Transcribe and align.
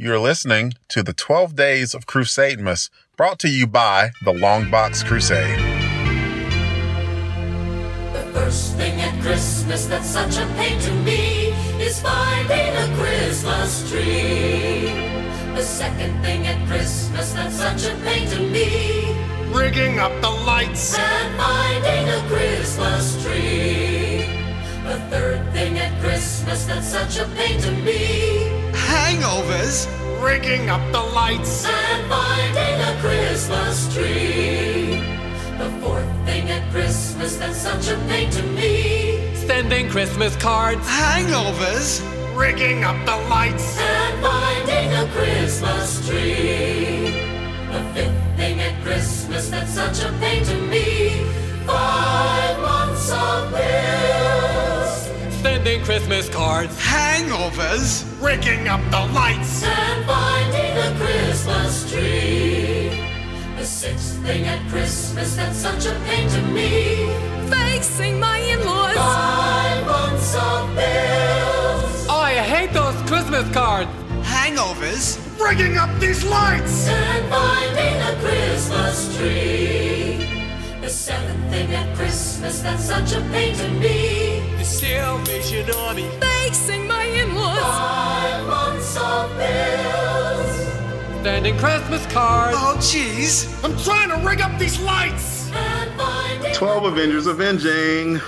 You're 0.00 0.20
listening 0.20 0.74
to 0.90 1.02
the 1.02 1.12
12 1.12 1.56
Days 1.56 1.92
of 1.92 2.06
Crusademas, 2.06 2.88
brought 3.16 3.40
to 3.40 3.48
you 3.48 3.66
by 3.66 4.12
the 4.22 4.32
Longbox 4.32 5.04
Crusade. 5.04 5.58
The 8.12 8.22
first 8.32 8.76
thing 8.76 9.00
at 9.00 9.20
Christmas 9.20 9.86
that's 9.86 10.06
such 10.06 10.38
a 10.38 10.46
pain 10.54 10.80
to 10.82 10.92
me 11.02 11.48
is 11.82 12.00
finding 12.00 12.76
a 12.76 12.94
Christmas 12.94 13.90
tree. 13.90 14.94
The 15.56 15.64
second 15.64 16.22
thing 16.22 16.46
at 16.46 16.64
Christmas 16.68 17.32
that's 17.32 17.56
such 17.56 17.90
a 17.90 17.96
pain 18.04 18.28
to 18.28 18.38
me 18.38 19.16
rigging 19.50 19.98
up 19.98 20.12
the 20.22 20.30
lights 20.30 20.96
and 20.96 21.36
finding 21.36 22.08
a 22.08 22.20
Christmas 22.28 23.20
tree. 23.24 24.22
The 24.84 25.00
third 25.10 25.52
thing 25.52 25.76
at 25.76 26.00
Christmas 26.00 26.66
that's 26.66 26.86
such 26.86 27.18
a 27.18 27.24
pain 27.34 27.60
to 27.62 27.72
me 27.72 28.37
hangovers 29.48 29.88
rigging 30.22 30.68
up 30.68 30.80
the 30.92 31.00
lights. 31.00 31.64
And 31.66 32.08
finding 32.08 32.80
a 32.80 33.00
Christmas 33.00 33.94
tree. 33.94 35.00
The 35.58 35.70
fourth 35.80 36.06
thing 36.24 36.50
at 36.50 36.70
Christmas 36.70 37.36
that's 37.36 37.56
such 37.56 37.88
a 37.88 37.96
pain 38.08 38.30
to 38.30 38.42
me. 38.42 39.34
Sending 39.34 39.88
Christmas 39.88 40.36
cards, 40.36 40.86
hangovers. 40.86 42.02
Rigging 42.36 42.84
up 42.84 42.96
the 43.04 43.16
lights. 43.28 43.78
And 43.80 44.22
finding 44.22 44.92
a 44.92 45.06
Christmas 45.12 46.06
tree. 46.06 47.10
The 47.72 47.82
fifth 47.94 48.17
Christmas 55.88 56.28
cards. 56.28 56.78
Hangovers. 56.78 58.04
Rigging 58.20 58.68
up 58.68 58.82
the 58.90 59.10
lights. 59.14 59.64
And 59.64 60.04
finding 60.04 60.74
the 60.74 61.02
Christmas 61.02 61.90
tree. 61.90 62.90
The 63.56 63.64
sixth 63.64 64.22
thing 64.22 64.44
at 64.44 64.60
Christmas 64.68 65.34
that's 65.34 65.56
such 65.56 65.86
a 65.86 65.98
pain 66.00 66.28
to 66.28 66.42
me. 66.42 67.06
Facing 67.48 68.20
my 68.20 68.36
in-laws. 68.38 68.96
Five 68.96 69.86
months 69.86 70.34
of 70.34 70.68
bills. 70.76 72.06
Oh, 72.10 72.20
I 72.22 72.34
hate 72.34 72.74
those 72.74 73.00
Christmas 73.08 73.50
cards. 73.54 73.90
Hangovers 74.28 75.16
rigging 75.40 75.78
up 75.78 75.88
these 75.98 76.22
lights 76.22 76.86
and 76.86 77.30
finding 77.30 77.96
a 78.02 78.14
Christmas 78.20 79.16
tree. 79.16 80.28
The 80.82 80.90
seventh 80.90 81.50
thing 81.50 81.72
at 81.72 81.96
Christmas 81.96 82.60
that's 82.60 82.84
such 82.84 83.12
a 83.14 83.22
pain 83.32 83.56
to 83.56 83.68
me. 83.80 84.27
The 84.78 84.86
Salvation 84.86 85.70
Army 85.74 86.08
facing 86.20 86.86
my 86.86 87.02
in-laws. 87.02 87.58
Five 87.58 88.46
months 88.46 88.96
of 88.96 89.36
bills. 89.36 91.24
Sending 91.24 91.58
Christmas 91.58 92.06
cards. 92.12 92.56
Oh, 92.56 92.76
jeez. 92.78 93.48
I'm 93.64 93.76
trying 93.78 94.08
to 94.10 94.24
rig 94.24 94.40
up 94.40 94.56
these 94.56 94.78
lights. 94.80 95.50
Twelve 96.54 96.84
Avengers 96.84 97.26
Avenging. 97.26 98.20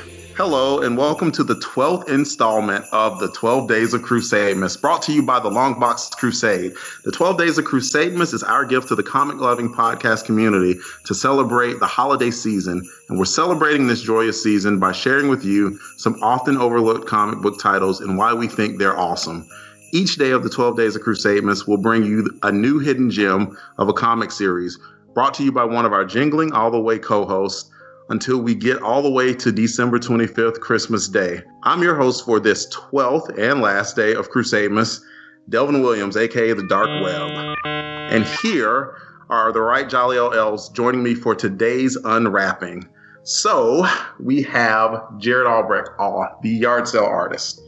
Hello, 0.42 0.80
and 0.80 0.96
welcome 0.96 1.30
to 1.32 1.44
the 1.44 1.56
12th 1.56 2.08
installment 2.08 2.86
of 2.92 3.20
the 3.20 3.28
12 3.32 3.68
Days 3.68 3.92
of 3.92 4.00
Crusademas, 4.00 4.80
brought 4.80 5.02
to 5.02 5.12
you 5.12 5.22
by 5.22 5.38
the 5.38 5.50
Longbox 5.50 6.12
Crusade. 6.16 6.72
The 7.04 7.12
12 7.12 7.36
Days 7.36 7.58
of 7.58 7.66
Crusademas 7.66 8.32
is 8.32 8.42
our 8.42 8.64
gift 8.64 8.88
to 8.88 8.94
the 8.94 9.02
comic 9.02 9.36
loving 9.36 9.68
podcast 9.68 10.24
community 10.24 10.80
to 11.04 11.14
celebrate 11.14 11.78
the 11.78 11.86
holiday 11.86 12.30
season. 12.30 12.88
And 13.10 13.18
we're 13.18 13.26
celebrating 13.26 13.86
this 13.86 14.00
joyous 14.00 14.42
season 14.42 14.78
by 14.78 14.92
sharing 14.92 15.28
with 15.28 15.44
you 15.44 15.78
some 15.98 16.18
often 16.22 16.56
overlooked 16.56 17.06
comic 17.06 17.42
book 17.42 17.60
titles 17.60 18.00
and 18.00 18.16
why 18.16 18.32
we 18.32 18.48
think 18.48 18.78
they're 18.78 18.98
awesome. 18.98 19.46
Each 19.92 20.16
day 20.16 20.30
of 20.30 20.42
the 20.42 20.48
12 20.48 20.74
Days 20.74 20.96
of 20.96 21.02
Crusademas 21.02 21.68
will 21.68 21.76
bring 21.76 22.02
you 22.02 22.30
a 22.42 22.50
new 22.50 22.78
hidden 22.78 23.10
gem 23.10 23.58
of 23.76 23.90
a 23.90 23.92
comic 23.92 24.30
series 24.30 24.78
brought 25.12 25.34
to 25.34 25.44
you 25.44 25.52
by 25.52 25.64
one 25.64 25.84
of 25.84 25.92
our 25.92 26.06
jingling 26.06 26.52
all 26.52 26.70
the 26.70 26.80
way 26.80 26.98
co 26.98 27.26
hosts 27.26 27.69
until 28.10 28.38
we 28.38 28.54
get 28.54 28.82
all 28.82 29.02
the 29.02 29.10
way 29.10 29.32
to 29.32 29.52
December 29.52 29.98
25th, 29.98 30.60
Christmas 30.60 31.08
Day. 31.08 31.42
I'm 31.62 31.82
your 31.82 31.94
host 31.94 32.24
for 32.24 32.40
this 32.40 32.68
12th 32.74 33.38
and 33.38 33.60
last 33.60 33.94
day 33.94 34.14
of 34.14 34.30
Crusademas, 34.30 35.00
Delvin 35.48 35.80
Williams, 35.80 36.16
aka 36.16 36.52
the 36.52 36.66
Dark 36.66 36.88
Web. 37.02 37.56
And 37.64 38.24
here 38.42 38.96
are 39.30 39.52
the 39.52 39.60
right 39.60 39.88
Jolly 39.88 40.16
elves 40.16 40.68
joining 40.70 41.04
me 41.04 41.14
for 41.14 41.36
today's 41.36 41.96
unwrapping. 41.96 42.88
So 43.22 43.86
we 44.18 44.42
have 44.42 45.00
Jared 45.18 45.46
Albrecht, 45.46 45.90
uh, 46.00 46.26
the 46.42 46.50
yard 46.50 46.88
sale 46.88 47.04
artist. 47.04 47.62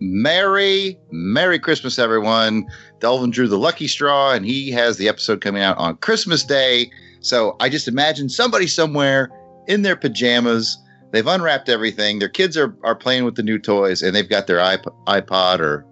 Merry, 0.00 0.96
Merry 1.10 1.58
Christmas, 1.58 1.98
everyone. 1.98 2.68
Delvin 3.00 3.30
drew 3.30 3.48
the 3.48 3.58
lucky 3.58 3.88
straw, 3.88 4.30
and 4.30 4.46
he 4.46 4.70
has 4.70 4.96
the 4.96 5.08
episode 5.08 5.40
coming 5.40 5.62
out 5.62 5.76
on 5.76 5.96
Christmas 5.96 6.44
Day. 6.44 6.88
So 7.20 7.56
I 7.58 7.68
just 7.68 7.88
imagine 7.88 8.28
somebody 8.28 8.68
somewhere 8.68 9.28
in 9.68 9.82
their 9.82 9.96
pajamas. 9.96 10.76
They've 11.12 11.26
unwrapped 11.26 11.68
everything. 11.68 12.18
Their 12.18 12.28
kids 12.28 12.56
are, 12.56 12.76
are 12.82 12.96
playing 12.96 13.24
with 13.24 13.36
the 13.36 13.42
new 13.42 13.58
toys, 13.58 14.02
and 14.02 14.14
they've 14.14 14.28
got 14.28 14.46
their 14.46 14.58
iP- 14.58 14.92
iPod 15.06 15.60
or 15.60 15.86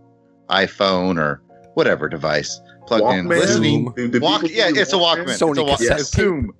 iPhone 0.51 1.19
or 1.19 1.41
whatever 1.75 2.09
device 2.09 2.61
plugged 2.87 3.05
Walkman. 3.05 3.19
in, 3.21 3.29
listening. 3.29 3.85
Walk, 4.21 4.43
yeah, 4.45 4.69
it's 4.69 4.93
a 4.93 4.97
Walkman. 4.97 5.27
Sony 5.27 5.71
it's 5.73 5.81
a 5.81 5.85
yes. 5.85 6.13
Zoom. 6.13 6.53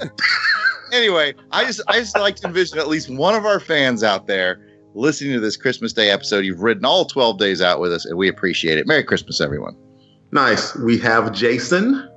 anyway, 0.92 1.34
I 1.50 1.64
just 1.64 1.80
I 1.88 1.98
just 1.98 2.16
like 2.16 2.36
to 2.36 2.46
envision 2.46 2.78
at 2.78 2.88
least 2.88 3.10
one 3.10 3.34
of 3.34 3.44
our 3.44 3.60
fans 3.60 4.02
out 4.02 4.26
there 4.26 4.60
listening 4.94 5.32
to 5.34 5.40
this 5.40 5.56
Christmas 5.56 5.92
Day 5.92 6.10
episode. 6.10 6.44
You've 6.44 6.62
ridden 6.62 6.84
all 6.84 7.04
12 7.04 7.38
days 7.38 7.60
out 7.60 7.80
with 7.80 7.92
us, 7.92 8.04
and 8.04 8.16
we 8.16 8.28
appreciate 8.28 8.78
it. 8.78 8.86
Merry 8.86 9.04
Christmas, 9.04 9.40
everyone. 9.40 9.76
Nice. 10.32 10.74
We 10.76 10.98
have 10.98 11.32
Jason. 11.32 12.08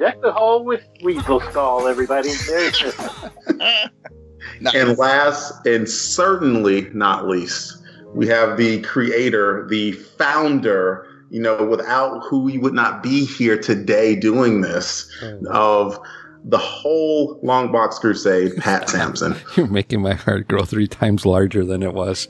Deck 0.00 0.22
the 0.22 0.32
hall 0.32 0.64
with 0.64 0.82
weasel 1.02 1.40
skull, 1.40 1.86
everybody. 1.86 2.30
nice. 3.50 4.74
And 4.74 4.96
last, 4.96 5.66
and 5.66 5.86
certainly 5.86 6.88
not 6.94 7.28
least, 7.28 7.82
we 8.14 8.26
have 8.28 8.56
the 8.56 8.80
creator, 8.80 9.66
the 9.68 9.92
founder, 9.92 11.06
you 11.28 11.42
know, 11.42 11.66
without 11.66 12.20
who 12.20 12.44
we 12.44 12.56
would 12.56 12.72
not 12.72 13.02
be 13.02 13.26
here 13.26 13.58
today 13.58 14.16
doing 14.16 14.62
this, 14.62 15.06
oh, 15.22 15.38
of 15.50 16.00
the 16.44 16.56
whole 16.56 17.38
Long 17.42 17.70
Box 17.70 17.98
Crusade, 17.98 18.56
Pat 18.56 18.88
Sampson. 18.88 19.36
You're 19.56 19.66
making 19.66 20.00
my 20.00 20.14
heart 20.14 20.48
grow 20.48 20.64
three 20.64 20.88
times 20.88 21.26
larger 21.26 21.62
than 21.62 21.82
it 21.82 21.92
was. 21.92 22.26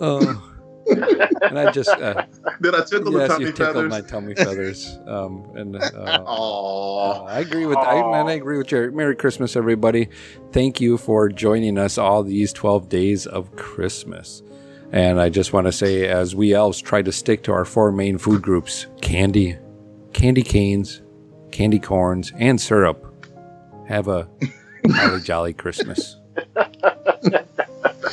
Oh 0.00 0.40
and 1.48 1.58
I 1.58 1.70
just 1.72 1.90
uh, 1.90 2.26
did 2.60 2.74
I 2.74 2.84
tickle 2.84 3.12
yes, 3.12 3.28
the 3.28 3.28
tummy 3.28 3.44
you 3.46 3.52
tickled 3.52 3.74
feathers? 3.74 3.90
my 3.90 4.00
tummy 4.00 4.34
feathers. 4.34 4.98
Um, 5.06 5.44
and 5.54 5.76
uh, 5.76 5.78
uh, 6.26 7.24
I 7.24 7.40
agree 7.40 7.66
with 7.66 7.78
I, 7.78 8.02
man, 8.10 8.28
I 8.28 8.32
agree 8.32 8.58
with 8.58 8.70
you. 8.72 8.90
Merry 8.92 9.16
Christmas, 9.16 9.56
everybody! 9.56 10.08
Thank 10.52 10.80
you 10.80 10.98
for 10.98 11.28
joining 11.28 11.78
us 11.78 11.98
all 11.98 12.22
these 12.22 12.52
twelve 12.52 12.88
days 12.88 13.26
of 13.26 13.54
Christmas. 13.56 14.42
And 14.90 15.20
I 15.20 15.28
just 15.28 15.52
want 15.52 15.66
to 15.66 15.72
say, 15.72 16.06
as 16.06 16.34
we 16.34 16.54
elves 16.54 16.80
try 16.80 17.02
to 17.02 17.12
stick 17.12 17.42
to 17.44 17.52
our 17.52 17.64
four 17.64 17.92
main 17.92 18.18
food 18.18 18.42
groups: 18.42 18.86
candy, 19.00 19.56
candy 20.12 20.42
canes, 20.42 21.02
candy 21.50 21.78
corns, 21.78 22.32
and 22.36 22.60
syrup. 22.60 23.04
Have 23.86 24.08
a 24.08 24.28
holly 24.90 25.20
jolly 25.20 25.52
Christmas. 25.54 26.16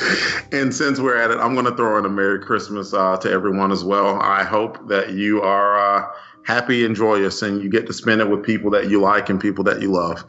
and 0.52 0.74
since 0.74 1.00
we're 1.00 1.16
at 1.16 1.30
it, 1.30 1.38
I'm 1.38 1.54
going 1.54 1.66
to 1.66 1.76
throw 1.76 1.98
in 1.98 2.04
a 2.04 2.08
Merry 2.08 2.40
Christmas 2.40 2.92
uh, 2.92 3.16
to 3.18 3.30
everyone 3.30 3.72
as 3.72 3.84
well. 3.84 4.20
I 4.20 4.44
hope 4.44 4.88
that 4.88 5.10
you 5.10 5.42
are 5.42 5.78
uh, 5.78 6.08
happy 6.44 6.84
and 6.84 6.94
joyous 6.94 7.42
and 7.42 7.62
you 7.62 7.68
get 7.68 7.86
to 7.86 7.92
spend 7.92 8.20
it 8.20 8.30
with 8.30 8.44
people 8.44 8.70
that 8.70 8.88
you 8.88 9.00
like 9.00 9.28
and 9.28 9.40
people 9.40 9.64
that 9.64 9.82
you 9.82 9.90
love. 9.90 10.24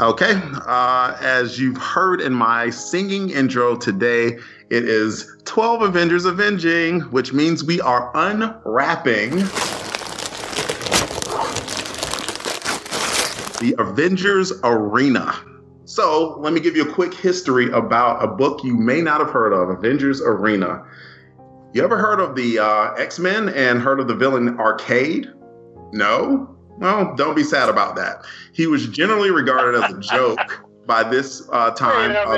Okay, 0.00 0.40
uh, 0.66 1.16
as 1.20 1.58
you've 1.58 1.76
heard 1.76 2.22
in 2.22 2.32
my 2.32 2.70
singing 2.70 3.28
intro 3.30 3.76
today, 3.76 4.38
it 4.70 4.88
is 4.88 5.36
12 5.44 5.82
Avengers 5.82 6.24
Avenging, 6.24 7.00
which 7.10 7.34
means 7.34 7.62
we 7.62 7.80
are 7.82 8.10
unwrapping 8.14 9.30
the 13.60 13.74
Avengers 13.78 14.52
Arena. 14.64 15.49
So 15.90 16.36
let 16.38 16.52
me 16.52 16.60
give 16.60 16.76
you 16.76 16.88
a 16.88 16.92
quick 16.92 17.12
history 17.12 17.68
about 17.72 18.22
a 18.22 18.28
book 18.28 18.62
you 18.62 18.76
may 18.76 19.00
not 19.00 19.18
have 19.18 19.30
heard 19.30 19.52
of, 19.52 19.70
Avengers 19.70 20.22
Arena. 20.22 20.84
You 21.72 21.82
ever 21.82 21.98
heard 21.98 22.20
of 22.20 22.36
the 22.36 22.60
uh, 22.60 22.92
X 22.92 23.18
Men 23.18 23.48
and 23.48 23.80
heard 23.80 23.98
of 23.98 24.06
the 24.06 24.14
villain 24.14 24.56
Arcade? 24.60 25.26
No? 25.92 26.56
Well, 26.78 27.16
don't 27.16 27.34
be 27.34 27.42
sad 27.42 27.68
about 27.68 27.96
that. 27.96 28.24
He 28.52 28.68
was 28.68 28.86
generally 28.86 29.32
regarded 29.32 29.82
as 29.82 29.92
a 29.92 29.98
joke 30.14 30.64
by 30.86 31.02
this 31.02 31.48
uh, 31.50 31.72
time 31.72 32.12
uh, 32.12 32.36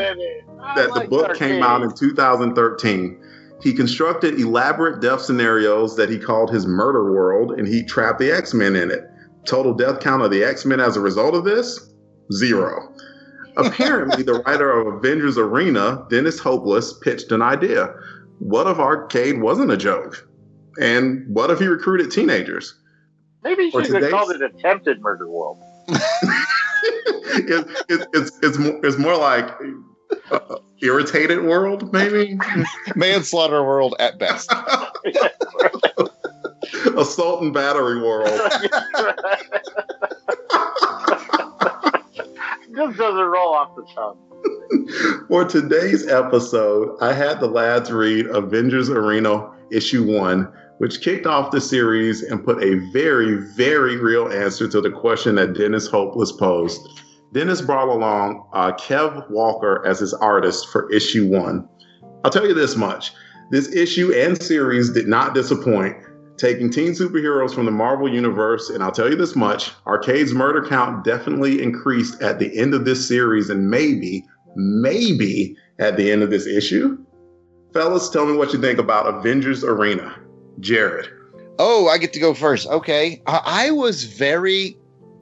that 0.75 0.93
like 0.93 1.03
the 1.03 1.09
book 1.11 1.29
Arcade. 1.29 1.39
came 1.51 1.63
out 1.63 1.83
in 1.83 1.95
2013. 1.95 3.23
He 3.61 3.75
constructed 3.75 4.41
elaborate 4.41 5.03
death 5.03 5.21
scenarios 5.21 5.95
that 5.97 6.09
he 6.09 6.19
called 6.19 6.51
his 6.51 6.67
murder 6.67 7.13
world, 7.13 7.53
and 7.53 7.69
he 7.69 7.85
trapped 7.85 8.19
the 8.19 8.33
X 8.33 8.55
Men 8.55 8.77
in 8.77 8.91
it. 8.91 9.05
Total 9.45 9.75
death 9.75 10.01
count 10.01 10.23
of 10.23 10.31
the 10.31 10.43
X 10.43 10.65
Men 10.65 10.81
as 10.81 10.97
a 10.97 11.01
result 11.01 11.35
of 11.35 11.45
this? 11.45 11.93
Zero. 12.33 12.95
Apparently, 13.57 14.23
the 14.23 14.35
writer 14.35 14.71
of 14.71 14.87
Avengers 14.95 15.39
Arena, 15.39 16.07
Dennis 16.11 16.39
Hopeless, 16.39 16.99
pitched 16.99 17.33
an 17.33 17.43
idea. 17.43 17.95
What 18.39 18.67
if 18.67 18.79
Arcade 18.79 19.41
wasn't 19.41 19.71
a 19.71 19.77
joke? 19.77 20.27
And 20.81 21.27
what 21.29 21.51
if 21.51 21.59
he 21.59 21.67
recruited 21.67 22.11
teenagers? 22.11 22.79
Maybe 23.43 23.65
you 23.65 23.71
should 23.71 24.03
have 24.03 24.11
called 24.11 24.31
it 24.31 24.43
Attempted 24.43 25.01
Murder 25.01 25.29
World. 25.29 25.59
it, 25.89 27.67
it, 27.89 28.09
it's 28.13 28.39
it's 28.43 28.59
more, 28.59 28.81
it's 28.85 28.99
more 28.99 29.17
like 29.17 29.51
uh, 30.31 30.57
irritated 30.81 31.43
world, 31.45 31.93
maybe 31.93 32.39
Manslaughter 32.97 33.65
world 33.65 33.95
at 33.99 34.19
best. 34.19 34.53
assault 36.97 37.43
and 37.43 37.53
battery 37.53 38.01
world. 38.01 38.29
Just 42.87 42.99
doesn't 42.99 43.19
roll 43.19 43.55
off 43.55 43.77
the 43.77 43.87
tongue. 43.95 44.19
For 45.29 45.45
today's 45.45 46.07
episode, 46.09 46.97
I 47.01 47.13
had 47.13 47.41
the 47.41 47.47
lads 47.47 47.93
read 47.93 48.27
Avengers 48.27 48.91
Arena 48.91 49.51
issue 49.71 50.19
one, 50.19 50.53
which 50.79 51.01
kicked 51.01 51.27
off 51.27 51.53
the 51.53 51.61
series 51.61 52.23
and 52.23 52.45
put 52.45 52.63
a 52.63 52.77
very, 52.93 53.37
very 53.55 53.97
real 53.97 54.29
answer 54.33 54.69
to 54.69 54.81
the 54.81 54.91
question 54.91 55.37
that 55.37 55.55
Dennis 55.55 55.87
Hopeless 55.87 56.33
posed. 56.33 57.01
Dennis 57.33 57.61
brought 57.61 57.89
along 57.89 58.47
uh, 58.53 58.73
Kev 58.73 59.31
Walker 59.31 59.85
as 59.87 60.01
his 60.01 60.13
artist 60.15 60.69
for 60.71 60.91
issue 60.93 61.29
one. 61.29 61.69
I'll 62.25 62.31
tell 62.31 62.47
you 62.47 62.55
this 62.55 62.77
much 62.77 63.13
this 63.51 63.69
issue 63.75 64.15
and 64.15 64.41
series 64.43 64.91
did 64.91 65.07
not 65.07 65.35
disappoint, 65.35 65.97
taking 66.37 66.71
teen 66.71 66.93
superheroes 66.93 67.55
from 67.55 67.65
the 67.65 67.71
Marvel 67.71 68.09
Universe. 68.09 68.71
And 68.71 68.83
I'll 68.83 68.93
tell 68.93 69.09
you 69.09 69.17
this 69.17 69.37
much 69.37 69.73
Arcade's 69.87 70.33
murder 70.33 70.67
count 70.67 71.05
definitely 71.05 71.63
increased 71.63 72.21
at 72.23 72.39
the 72.39 72.59
end 72.59 72.75
of 72.75 72.85
this 72.85 73.07
series, 73.07 73.51
and 73.51 73.71
maybe, 73.71 74.25
maybe 74.57 75.57
at 75.79 75.97
the 75.97 76.11
end 76.11 76.23
of 76.23 76.31
this 76.31 76.47
issue. 76.47 76.99
Fellas, 77.73 78.11
tell 78.11 78.27
me 78.27 78.37
what 78.37 78.53
you 78.53 78.61
think 78.61 78.79
about 78.79 79.07
Avengers 79.07 79.65
Arena. 79.65 80.15
Jared. 80.61 81.09
Oh, 81.59 81.89
I 81.89 81.99
get 81.99 82.13
to 82.15 82.21
go 82.21 82.35
first. 82.35 82.67
Okay. 82.69 83.23
I, 83.27 83.41
I 83.45 83.71
was 83.71 84.05
very 84.05 84.77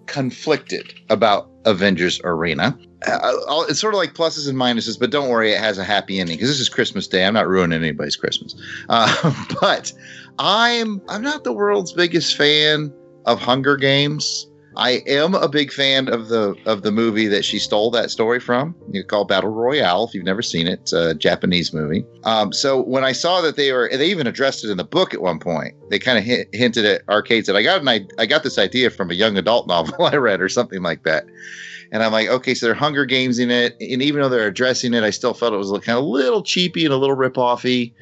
conflicted 0.07 0.93
about 1.09 1.51
Avengers 1.65 2.21
Arena. 2.25 2.77
Uh, 3.07 3.65
it's 3.69 3.81
sort 3.81 3.95
of 3.95 3.99
like 3.99 4.15
pluses 4.15 4.49
and 4.49 4.59
minuses, 4.59 4.99
but 4.99 5.11
don't 5.11 5.31
worry, 5.31 5.53
it 5.53 5.59
has 5.59 5.79
a 5.79 5.85
happy 5.85 6.21
ending 6.21 6.37
because 6.37 6.51
this 6.51 6.61
is 6.61 6.69
Christmas 6.69 7.07
Day. 7.07 7.25
I'm 7.25 7.35
not 7.35 7.49
ruining 7.49 7.81
anybody's 7.81 8.17
Christmas. 8.17 8.55
Uh, 8.89 9.35
but 9.61 9.93
I'm 10.41 11.03
I'm 11.09 11.21
not 11.21 11.45
the 11.45 11.53
world's 11.53 11.93
biggest 11.93 12.35
fan 12.35 12.91
of 13.27 13.39
Hunger 13.39 13.77
Games. 13.77 14.47
I 14.75 15.03
am 15.07 15.35
a 15.35 15.51
big 15.51 15.71
fan 15.71 16.09
of 16.09 16.29
the 16.29 16.57
of 16.65 16.81
the 16.81 16.91
movie 16.91 17.27
that 17.27 17.45
she 17.45 17.59
stole 17.59 17.91
that 17.91 18.11
story 18.11 18.41
from. 18.41 18.75
You 18.91 19.05
call 19.05 19.27
Battle 19.27 19.51
Royale. 19.51 20.05
If 20.05 20.15
you've 20.15 20.25
never 20.25 20.41
seen 20.41 20.67
it, 20.67 20.81
it's 20.81 20.95
a 20.95 21.15
Japanese 21.15 21.75
movie. 21.75 22.07
Um, 22.25 22.55
so 22.55 22.81
when 22.81 23.05
I 23.05 23.13
saw 23.13 23.43
that 23.43 23.57
they 23.57 23.71
were, 23.71 23.91
they 23.93 24.07
even 24.07 24.27
addressed 24.27 24.65
it 24.65 24.71
in 24.71 24.79
the 24.79 24.85
book 24.85 25.13
at 25.13 25.21
one 25.21 25.41
point. 25.41 25.75
They 25.91 25.99
kind 25.99 26.17
of 26.17 26.25
hint, 26.25 26.49
hinted 26.55 26.87
at 26.87 27.03
arcades 27.11 27.47
that 27.47 27.57
I 27.57 27.63
got 27.63 27.83
an 27.83 28.09
I, 28.19 28.25
got 28.25 28.43
this 28.43 28.57
idea 28.57 28.89
from 28.89 29.11
a 29.11 29.15
young 29.15 29.37
adult 29.37 29.67
novel 29.69 30.07
I 30.07 30.17
read 30.17 30.41
or 30.41 30.49
something 30.49 30.81
like 30.81 31.03
that. 31.03 31.27
And 31.93 32.03
I'm 32.03 32.13
like, 32.13 32.29
okay, 32.29 32.55
so 32.55 32.65
they're 32.65 32.75
Hunger 32.75 33.05
Games 33.05 33.39
in 33.39 33.51
it, 33.51 33.77
and 33.79 34.01
even 34.01 34.23
though 34.23 34.29
they're 34.31 34.47
addressing 34.47 34.95
it, 34.95 35.03
I 35.03 35.11
still 35.11 35.35
felt 35.35 35.53
it 35.53 35.57
was 35.57 35.73
kind 35.85 35.99
of 35.99 36.05
a 36.05 36.07
little 36.07 36.43
cheapy 36.43 36.87
and 36.87 36.95
a 36.95 36.97
little 36.97 37.17
rip-offy. 37.17 37.93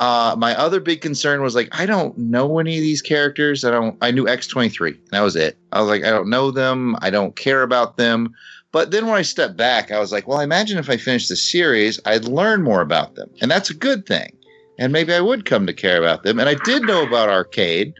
Uh, 0.00 0.34
my 0.38 0.56
other 0.56 0.80
big 0.80 1.02
concern 1.02 1.42
was 1.42 1.54
like, 1.54 1.68
I 1.78 1.84
don't 1.84 2.16
know 2.16 2.58
any 2.58 2.78
of 2.78 2.82
these 2.82 3.02
characters. 3.02 3.64
I 3.66 3.70
don't. 3.70 3.98
I 4.00 4.10
knew 4.10 4.24
X23, 4.24 4.94
and 4.94 5.10
that 5.10 5.20
was 5.20 5.36
it. 5.36 5.58
I 5.72 5.80
was 5.80 5.90
like, 5.90 6.04
I 6.04 6.10
don't 6.10 6.30
know 6.30 6.50
them. 6.50 6.96
I 7.02 7.10
don't 7.10 7.36
care 7.36 7.62
about 7.62 7.98
them. 7.98 8.34
But 8.72 8.92
then 8.92 9.06
when 9.06 9.16
I 9.16 9.22
stepped 9.22 9.58
back, 9.58 9.90
I 9.90 9.98
was 9.98 10.10
like, 10.10 10.26
well, 10.26 10.38
I 10.38 10.44
imagine 10.44 10.78
if 10.78 10.88
I 10.88 10.96
finished 10.96 11.28
the 11.28 11.36
series, 11.36 12.00
I'd 12.06 12.24
learn 12.24 12.62
more 12.62 12.80
about 12.80 13.14
them, 13.14 13.28
and 13.42 13.50
that's 13.50 13.68
a 13.68 13.74
good 13.74 14.06
thing. 14.06 14.34
And 14.78 14.90
maybe 14.90 15.12
I 15.12 15.20
would 15.20 15.44
come 15.44 15.66
to 15.66 15.74
care 15.74 15.98
about 15.98 16.22
them. 16.22 16.38
And 16.40 16.48
I 16.48 16.54
did 16.54 16.84
know 16.84 17.02
about 17.06 17.28
Arcade, 17.28 17.92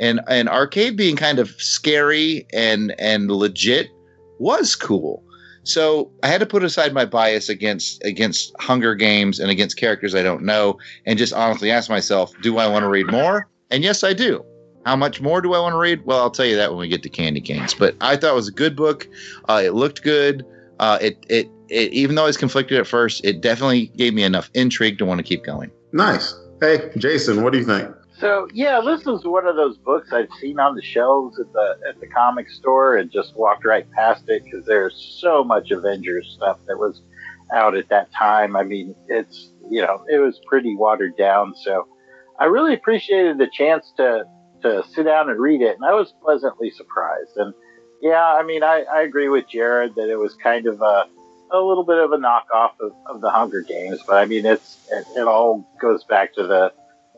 and 0.00 0.20
and 0.28 0.48
Arcade 0.48 0.96
being 0.96 1.16
kind 1.16 1.38
of 1.38 1.50
scary 1.60 2.46
and 2.54 2.94
and 2.98 3.30
legit 3.30 3.90
was 4.38 4.74
cool. 4.74 5.22
So 5.64 6.10
I 6.22 6.28
had 6.28 6.40
to 6.40 6.46
put 6.46 6.64
aside 6.64 6.92
my 6.92 7.04
bias 7.04 7.48
against 7.48 8.02
against 8.04 8.52
Hunger 8.60 8.94
Games 8.94 9.38
and 9.38 9.50
against 9.50 9.76
characters 9.76 10.14
I 10.14 10.22
don't 10.22 10.42
know, 10.42 10.78
and 11.06 11.18
just 11.18 11.32
honestly 11.32 11.70
ask 11.70 11.88
myself, 11.88 12.32
do 12.42 12.58
I 12.58 12.66
want 12.66 12.82
to 12.82 12.88
read 12.88 13.10
more? 13.10 13.48
And 13.70 13.82
yes, 13.82 14.04
I 14.04 14.12
do. 14.12 14.44
How 14.84 14.96
much 14.96 15.20
more 15.20 15.40
do 15.40 15.54
I 15.54 15.60
want 15.60 15.74
to 15.74 15.78
read? 15.78 16.04
Well, 16.04 16.18
I'll 16.18 16.30
tell 16.30 16.46
you 16.46 16.56
that 16.56 16.70
when 16.70 16.80
we 16.80 16.88
get 16.88 17.02
to 17.04 17.08
Candy 17.08 17.40
Canes. 17.40 17.72
But 17.72 17.94
I 18.00 18.16
thought 18.16 18.32
it 18.32 18.34
was 18.34 18.48
a 18.48 18.52
good 18.52 18.74
book. 18.74 19.08
Uh, 19.48 19.62
it 19.64 19.74
looked 19.74 20.02
good. 20.02 20.44
Uh, 20.80 20.98
it, 21.00 21.24
it 21.28 21.48
it 21.68 21.92
even 21.92 22.16
though 22.16 22.24
I 22.24 22.26
was 22.26 22.36
conflicted 22.36 22.78
at 22.78 22.86
first, 22.86 23.24
it 23.24 23.40
definitely 23.40 23.86
gave 23.96 24.12
me 24.14 24.24
enough 24.24 24.50
intrigue 24.54 24.98
to 24.98 25.04
want 25.04 25.18
to 25.18 25.22
keep 25.22 25.44
going. 25.44 25.70
Nice. 25.92 26.34
Hey, 26.60 26.90
Jason, 26.96 27.42
what 27.42 27.52
do 27.52 27.58
you 27.60 27.64
think? 27.64 27.88
So 28.22 28.46
yeah, 28.54 28.80
this 28.80 29.04
was 29.04 29.24
one 29.24 29.48
of 29.48 29.56
those 29.56 29.76
books 29.78 30.12
I'd 30.12 30.32
seen 30.40 30.60
on 30.60 30.76
the 30.76 30.82
shelves 30.82 31.40
at 31.40 31.52
the 31.52 31.76
at 31.88 31.98
the 31.98 32.06
comic 32.06 32.48
store 32.48 32.96
and 32.96 33.10
just 33.10 33.34
walked 33.34 33.64
right 33.64 33.90
past 33.90 34.28
it 34.28 34.44
because 34.44 34.64
there's 34.64 34.94
so 35.20 35.42
much 35.42 35.72
Avengers 35.72 36.32
stuff 36.36 36.60
that 36.68 36.78
was 36.78 37.02
out 37.52 37.76
at 37.76 37.88
that 37.88 38.12
time. 38.12 38.54
I 38.54 38.62
mean, 38.62 38.94
it's 39.08 39.50
you 39.68 39.82
know 39.82 40.04
it 40.08 40.18
was 40.18 40.40
pretty 40.46 40.76
watered 40.76 41.16
down. 41.16 41.56
So 41.64 41.88
I 42.38 42.44
really 42.44 42.74
appreciated 42.74 43.38
the 43.38 43.48
chance 43.48 43.92
to 43.96 44.22
to 44.62 44.84
sit 44.94 45.02
down 45.02 45.28
and 45.28 45.40
read 45.40 45.60
it, 45.60 45.74
and 45.74 45.84
I 45.84 45.92
was 45.92 46.14
pleasantly 46.22 46.70
surprised. 46.70 47.36
And 47.36 47.52
yeah, 48.02 48.24
I 48.24 48.44
mean, 48.44 48.62
I, 48.62 48.84
I 48.84 49.02
agree 49.02 49.30
with 49.30 49.48
Jared 49.48 49.96
that 49.96 50.08
it 50.08 50.16
was 50.16 50.36
kind 50.36 50.68
of 50.68 50.80
a 50.80 51.06
a 51.50 51.58
little 51.58 51.84
bit 51.84 51.98
of 51.98 52.12
a 52.12 52.18
knockoff 52.18 52.74
of, 52.78 52.92
of 53.06 53.20
the 53.20 53.30
Hunger 53.30 53.62
Games, 53.62 53.98
but 54.06 54.14
I 54.14 54.26
mean, 54.26 54.46
it's 54.46 54.78
it, 54.92 55.06
it 55.16 55.26
all 55.26 55.68
goes 55.80 56.04
back 56.04 56.34
to 56.34 56.46
the 56.46 56.72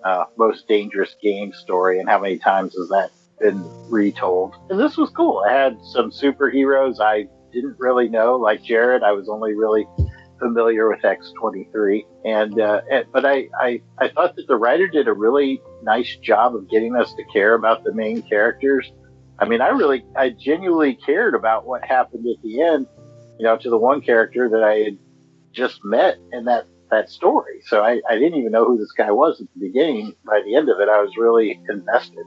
uh, 0.04 0.24
most 0.36 0.68
dangerous 0.68 1.14
game 1.22 1.52
story 1.52 1.98
and 1.98 2.08
how 2.08 2.20
many 2.20 2.38
times 2.38 2.74
has 2.76 2.88
that 2.88 3.10
been 3.40 3.62
retold? 3.90 4.54
And 4.70 4.78
this 4.78 4.96
was 4.96 5.10
cool. 5.10 5.44
I 5.48 5.52
had 5.52 5.78
some 5.92 6.10
superheroes 6.10 7.00
i 7.00 7.26
didn't 7.52 7.76
really 7.78 8.08
know 8.08 8.34
like 8.36 8.62
jared. 8.64 9.02
I 9.02 9.12
was 9.12 9.28
only 9.28 9.54
really 9.54 9.86
familiar 10.40 10.88
with 10.88 11.00
x23 11.02 12.02
and, 12.24 12.60
uh, 12.60 12.80
and 12.90 13.06
but 13.12 13.24
I, 13.24 13.48
I 13.58 13.80
i 13.98 14.08
thought 14.08 14.34
that 14.34 14.48
the 14.48 14.56
writer 14.56 14.88
did 14.88 15.06
a 15.06 15.12
really 15.12 15.62
nice 15.82 16.16
job 16.16 16.56
of 16.56 16.68
getting 16.68 16.96
us 16.96 17.14
to 17.14 17.24
care 17.32 17.54
about 17.54 17.84
the 17.84 17.94
main 17.94 18.22
characters. 18.22 18.92
I 19.38 19.46
mean 19.46 19.60
i 19.60 19.68
really 19.68 20.04
i 20.16 20.30
genuinely 20.30 20.96
cared 20.96 21.34
about 21.34 21.66
what 21.66 21.84
happened 21.84 22.26
at 22.26 22.42
the 22.42 22.62
end 22.62 22.86
you 23.38 23.44
know 23.44 23.56
to 23.56 23.70
the 23.70 23.78
one 23.78 24.00
character 24.00 24.48
that 24.48 24.62
i 24.62 24.74
had 24.78 24.98
just 25.52 25.84
met 25.84 26.18
in 26.32 26.44
that 26.44 26.66
that 26.90 27.10
story. 27.10 27.60
So 27.66 27.82
I, 27.82 28.00
I 28.08 28.14
didn't 28.14 28.38
even 28.38 28.52
know 28.52 28.64
who 28.64 28.78
this 28.78 28.92
guy 28.92 29.10
was 29.10 29.40
at 29.40 29.48
the 29.54 29.66
beginning. 29.66 30.14
By 30.24 30.42
the 30.44 30.56
end 30.56 30.68
of 30.68 30.80
it, 30.80 30.88
I 30.88 31.00
was 31.00 31.16
really 31.16 31.60
invested. 31.68 32.24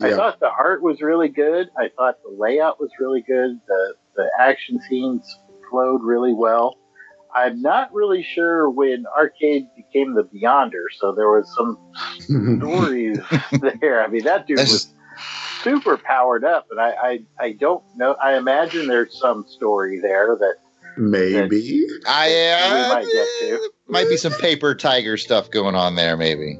I 0.00 0.10
thought 0.14 0.40
the 0.40 0.50
art 0.50 0.82
was 0.82 1.00
really 1.00 1.28
good. 1.28 1.68
I 1.78 1.88
thought 1.96 2.16
the 2.24 2.34
layout 2.36 2.80
was 2.80 2.90
really 2.98 3.22
good. 3.22 3.60
The 3.68 3.94
the 4.16 4.30
action 4.38 4.80
scenes 4.88 5.38
flowed 5.70 6.02
really 6.02 6.34
well. 6.34 6.76
I'm 7.34 7.62
not 7.62 7.92
really 7.94 8.22
sure 8.22 8.68
when 8.68 9.04
Arcade 9.16 9.66
became 9.76 10.14
the 10.14 10.24
Beyonder, 10.24 10.84
so 10.98 11.12
there 11.12 11.30
was 11.30 11.50
some 11.56 11.78
stories 12.58 13.18
there. 13.80 14.02
I 14.02 14.08
mean, 14.08 14.24
that 14.24 14.46
dude 14.46 14.58
That's 14.58 14.72
was 14.72 14.94
super 15.62 15.96
powered 15.96 16.44
up, 16.44 16.66
and 16.70 16.80
I, 16.80 16.90
I 16.90 17.18
I 17.38 17.52
don't 17.52 17.82
know. 17.96 18.14
I 18.22 18.36
imagine 18.36 18.86
there's 18.86 19.18
some 19.18 19.46
story 19.48 20.00
there 20.00 20.36
that 20.38 20.56
Maybe. 20.96 21.86
I 22.06 22.28
we 22.28 22.72
uh, 22.74 22.94
might 22.94 23.06
get 23.06 23.28
to. 23.40 23.70
might 23.88 24.08
be 24.08 24.16
some 24.16 24.32
paper 24.34 24.74
tiger 24.74 25.16
stuff 25.16 25.50
going 25.50 25.74
on 25.74 25.96
there, 25.96 26.16
maybe. 26.16 26.58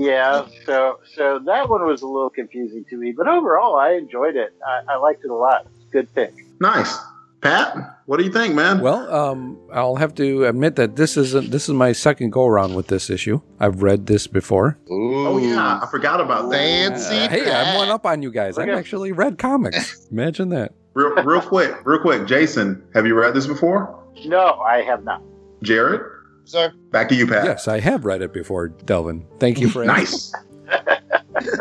yeah 0.00 0.46
so 0.64 0.98
so 1.14 1.38
that 1.44 1.68
one 1.68 1.84
was 1.84 2.00
a 2.00 2.06
little 2.06 2.30
confusing 2.30 2.86
to 2.88 2.96
me 2.96 3.12
but 3.14 3.28
overall 3.28 3.76
i 3.76 3.92
enjoyed 3.92 4.34
it 4.34 4.54
i, 4.66 4.94
I 4.94 4.96
liked 4.96 5.22
it 5.24 5.30
a 5.30 5.34
lot 5.34 5.66
good 5.92 6.08
pick 6.14 6.32
Nice. 6.60 6.96
Pat, 7.42 7.76
what 8.06 8.16
do 8.16 8.24
you 8.24 8.32
think, 8.32 8.54
man? 8.54 8.80
Well, 8.80 9.12
um, 9.14 9.58
I'll 9.70 9.96
have 9.96 10.14
to 10.14 10.46
admit 10.46 10.76
that 10.76 10.96
this 10.96 11.18
isn't 11.18 11.50
this 11.50 11.68
is 11.68 11.74
my 11.74 11.92
second 11.92 12.30
go 12.30 12.46
around 12.46 12.74
with 12.74 12.86
this 12.86 13.10
issue. 13.10 13.42
I've 13.60 13.82
read 13.82 14.06
this 14.06 14.26
before. 14.26 14.78
Ooh, 14.90 15.26
oh 15.28 15.36
yeah, 15.36 15.80
I 15.82 15.86
forgot 15.90 16.22
about 16.22 16.48
that. 16.48 16.56
fancy. 16.56 17.14
Uh, 17.16 17.28
hey, 17.28 17.52
I'm 17.52 17.76
one 17.76 17.90
up 17.90 18.06
on 18.06 18.22
you 18.22 18.30
guys. 18.30 18.56
I've 18.56 18.70
actually 18.70 19.12
read 19.12 19.36
comics. 19.36 20.06
Imagine 20.10 20.48
that. 20.50 20.72
Real, 20.94 21.14
real 21.24 21.40
quick, 21.40 21.84
real 21.84 21.98
quick. 21.98 22.26
Jason, 22.26 22.82
have 22.94 23.06
you 23.06 23.14
read 23.14 23.34
this 23.34 23.46
before? 23.46 24.00
no 24.26 24.60
i 24.60 24.80
have 24.82 25.02
not 25.04 25.20
Jared, 25.62 26.00
Sir, 26.44 26.72
back 26.90 27.08
to 27.08 27.14
you, 27.14 27.26
Pat. 27.26 27.44
Yes, 27.44 27.66
I 27.68 27.80
have 27.80 28.04
read 28.04 28.22
it 28.22 28.32
before, 28.32 28.68
Delvin. 28.68 29.26
Thank 29.40 29.58
you 29.60 29.68
for 29.68 29.82
asking. 29.88 30.40
Nice. 30.66 31.00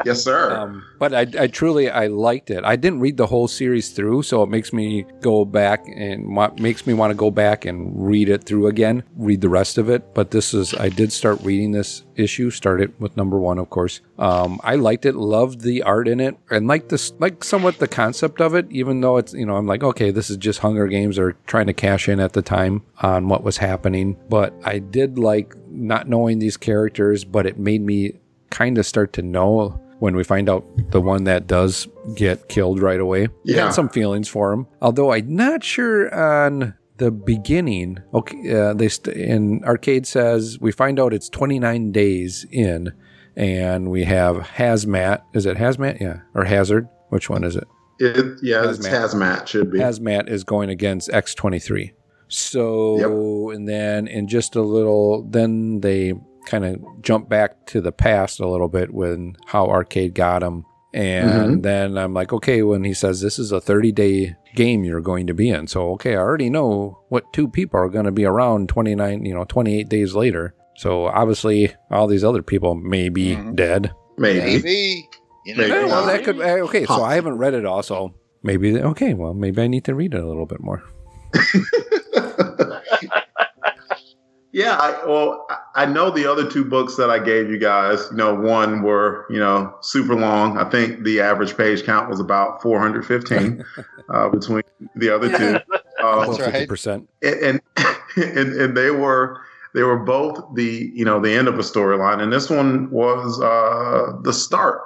Yes, 0.06 0.24
sir. 0.24 0.56
Um, 0.56 0.84
but 1.00 1.14
I, 1.14 1.28
I 1.44 1.48
truly 1.48 1.90
I 1.90 2.08
liked 2.08 2.50
it. 2.50 2.64
I 2.64 2.76
didn't 2.76 3.00
read 3.00 3.18
the 3.18 3.28
whole 3.28 3.48
series 3.48 3.90
through, 3.90 4.24
so 4.24 4.44
it 4.44 4.50
makes 4.50 4.74
me 4.74 5.06
go 5.22 5.46
back 5.46 5.86
and 5.88 6.36
wa- 6.36 6.54
makes 6.58 6.86
me 6.86 6.94
want 6.94 7.12
to 7.12 7.16
go 7.16 7.32
back 7.32 7.66
and 7.66 7.92
read 7.96 8.30
it 8.30 8.44
through 8.44 8.68
again, 8.68 9.04
read 9.16 9.42
the 9.42 9.50
rest 9.50 9.78
of 9.78 9.90
it. 9.90 10.14
But 10.14 10.32
this 10.32 10.54
is 10.54 10.74
I 10.74 10.90
did 10.90 11.12
start 11.12 11.42
reading 11.44 11.72
this 11.72 12.04
issue. 12.16 12.50
Started 12.52 13.00
with 13.00 13.18
number 13.18 13.38
one, 13.40 13.58
of 13.58 13.70
course. 13.70 14.02
Um, 14.18 14.60
I 14.64 14.76
liked 14.76 15.06
it, 15.06 15.16
loved 15.16 15.62
the 15.62 15.84
art 15.84 16.08
in 16.08 16.20
it, 16.20 16.38
and 16.50 16.68
like 16.68 16.90
this, 16.90 17.14
like 17.20 17.44
somewhat 17.44 17.80
the 17.80 17.88
concept 17.88 18.42
of 18.42 18.56
it. 18.56 18.68
Even 18.70 19.02
though 19.02 19.18
it's 19.18 19.34
you 19.34 19.46
know 19.46 19.56
I'm 19.56 19.68
like 19.68 19.84
okay, 19.84 20.12
this 20.12 20.30
is 20.30 20.38
just 20.38 20.60
Hunger 20.60 20.88
Games 20.88 21.18
or 21.18 21.34
trying 21.48 21.68
to 21.68 21.74
cash 21.74 22.08
in 22.08 22.20
at 22.20 22.34
the 22.34 22.42
time 22.42 22.84
on 23.02 23.28
what 23.28 23.44
was 23.44 23.58
happening. 23.58 24.18
But 24.30 24.54
I 24.64 24.80
did 24.80 25.18
like 25.18 25.56
not 25.68 26.08
knowing 26.08 26.40
these 26.40 26.58
characters, 26.58 27.26
but 27.26 27.46
it 27.46 27.58
made 27.58 27.82
me 27.82 28.14
kind 28.54 28.78
of 28.78 28.86
start 28.86 29.14
to 29.14 29.22
know 29.22 29.80
when 30.00 30.16
we 30.16 30.24
find 30.24 30.50
out 30.50 30.64
the 30.92 31.02
one 31.02 31.24
that 31.26 31.48
does 31.48 31.88
get 32.16 32.48
killed 32.50 32.82
right 32.82 33.00
away. 33.00 33.28
Yeah. 33.44 33.66
Had 33.66 33.74
some 33.74 33.90
feelings 33.90 34.28
for 34.30 34.54
him, 34.54 34.68
although 34.82 35.12
I'm 35.12 35.36
not 35.36 35.64
sure 35.64 36.14
on 36.14 36.76
the 36.98 37.12
beginning. 37.12 38.00
Okay, 38.14 38.54
uh, 38.54 38.74
they 38.74 38.90
st- 38.90 39.18
in 39.18 39.64
arcade 39.64 40.06
says 40.06 40.60
we 40.62 40.72
find 40.72 41.00
out 41.00 41.14
it's 41.14 41.30
29 41.30 41.92
days 41.92 42.46
in, 42.52 42.94
and 43.36 43.90
we 43.90 44.04
have 44.04 44.38
hazmat. 44.38 45.24
Is 45.34 45.46
it 45.46 45.58
hazmat? 45.58 46.00
Yeah, 46.00 46.20
or 46.36 46.46
hazard? 46.46 46.88
Which 47.10 47.30
one 47.30 47.44
is 47.44 47.56
it? 47.56 47.68
It, 48.00 48.40
yeah, 48.42 48.70
it's 48.70 48.80
Hazmat. 48.80 49.12
hazmat 49.14 49.48
should 49.48 49.72
be. 49.72 49.80
Hazmat 49.80 50.28
is 50.28 50.44
going 50.44 50.70
against 50.70 51.10
X23. 51.10 51.94
So, 52.28 53.52
and 53.52 53.68
then 53.68 54.08
in 54.08 54.28
just 54.28 54.56
a 54.56 54.62
little, 54.62 55.24
then 55.30 55.82
they 55.82 56.14
kind 56.46 56.66
of 56.66 56.82
jump 57.02 57.30
back 57.30 57.66
to 57.68 57.82
the 57.82 57.92
past 57.92 58.40
a 58.40 58.48
little 58.48 58.68
bit 58.70 58.94
when 58.94 59.36
how 59.48 59.68
Arcade 59.68 60.14
got 60.16 60.44
him. 60.44 60.66
And 60.96 61.64
then 61.64 61.98
I'm 61.98 62.14
like, 62.14 62.32
okay, 62.34 62.62
when 62.62 62.84
he 62.84 62.94
says 62.94 63.20
this 63.20 63.40
is 63.40 63.52
a 63.52 63.60
30 63.60 63.92
day 63.92 64.36
game 64.56 64.84
you're 64.84 65.02
going 65.02 65.26
to 65.28 65.34
be 65.34 65.50
in. 65.50 65.66
So, 65.68 65.92
okay, 65.94 66.14
I 66.14 66.20
already 66.20 66.52
know 66.52 67.00
what 67.10 67.34
two 67.34 67.48
people 67.48 67.80
are 67.80 67.90
going 67.90 68.06
to 68.06 68.12
be 68.12 68.26
around 68.26 68.70
29, 68.70 69.26
you 69.26 69.34
know, 69.34 69.44
28 69.46 69.90
days 69.90 70.14
later. 70.14 70.54
So 70.78 71.06
obviously, 71.08 71.74
all 71.90 72.06
these 72.08 72.24
other 72.24 72.44
people 72.44 72.76
may 72.76 73.10
be 73.10 73.36
dead. 73.56 73.92
Maybe. 74.18 74.40
Maybe. 74.40 75.10
You 75.46 75.56
Maybe. 75.58 75.70
Yeah, 75.70 75.86
well, 75.88 76.06
that 76.06 76.24
could. 76.24 76.40
uh, 76.40 76.64
Okay, 76.66 76.86
so 76.86 77.04
I 77.04 77.16
haven't 77.16 77.38
read 77.38 77.54
it 77.56 77.66
all, 77.66 77.82
so 77.84 78.14
maybe. 78.44 78.80
Okay, 78.80 79.14
well, 79.16 79.34
maybe 79.34 79.62
I 79.64 79.68
need 79.68 79.84
to 79.86 79.96
read 79.96 80.14
it 80.14 80.24
a 80.24 80.28
little 80.28 80.46
bit 80.46 80.62
more. 80.62 80.84
Yeah, 84.54 84.78
I, 84.78 85.06
well, 85.06 85.46
I- 85.50 85.58
I 85.76 85.86
know 85.88 86.12
the 86.12 86.28
other 86.32 86.48
two 86.48 86.64
books 86.64 86.96
that 86.98 87.10
I 87.10 87.18
gave 87.18 87.50
you 87.50 87.58
guys. 87.58 88.08
You 88.12 88.18
know, 88.18 88.36
one 88.36 88.84
were 88.84 89.26
you 89.30 89.40
know 89.40 89.76
super 89.82 90.16
long. 90.16 90.58
I 90.58 90.70
think 90.70 91.04
the 91.04 91.20
average 91.20 91.58
page 91.58 91.84
count 91.84 92.10
was 92.10 92.20
about 92.20 92.62
415 92.62 93.66
uh, 94.10 94.30
between 94.30 94.62
the 94.96 95.10
other 95.10 95.36
two. 95.36 95.58
Uh, 96.02 96.26
That's 96.28 96.40
right. 96.40 96.52
Fifty 96.52 96.68
percent. 96.68 97.10
and, 97.24 97.60
and 98.16 98.54
and 98.54 98.78
they 98.78 98.92
were 98.92 99.42
they 99.74 99.82
were 99.82 99.98
both 99.98 100.40
the 100.54 100.92
you 100.94 101.04
know 101.04 101.20
the 101.20 101.34
end 101.34 101.48
of 101.48 101.56
a 101.56 101.64
storyline, 101.64 102.22
and 102.22 102.32
this 102.32 102.50
one 102.52 102.92
was 102.92 103.42
uh, 103.42 104.12
the 104.22 104.32
start 104.34 104.82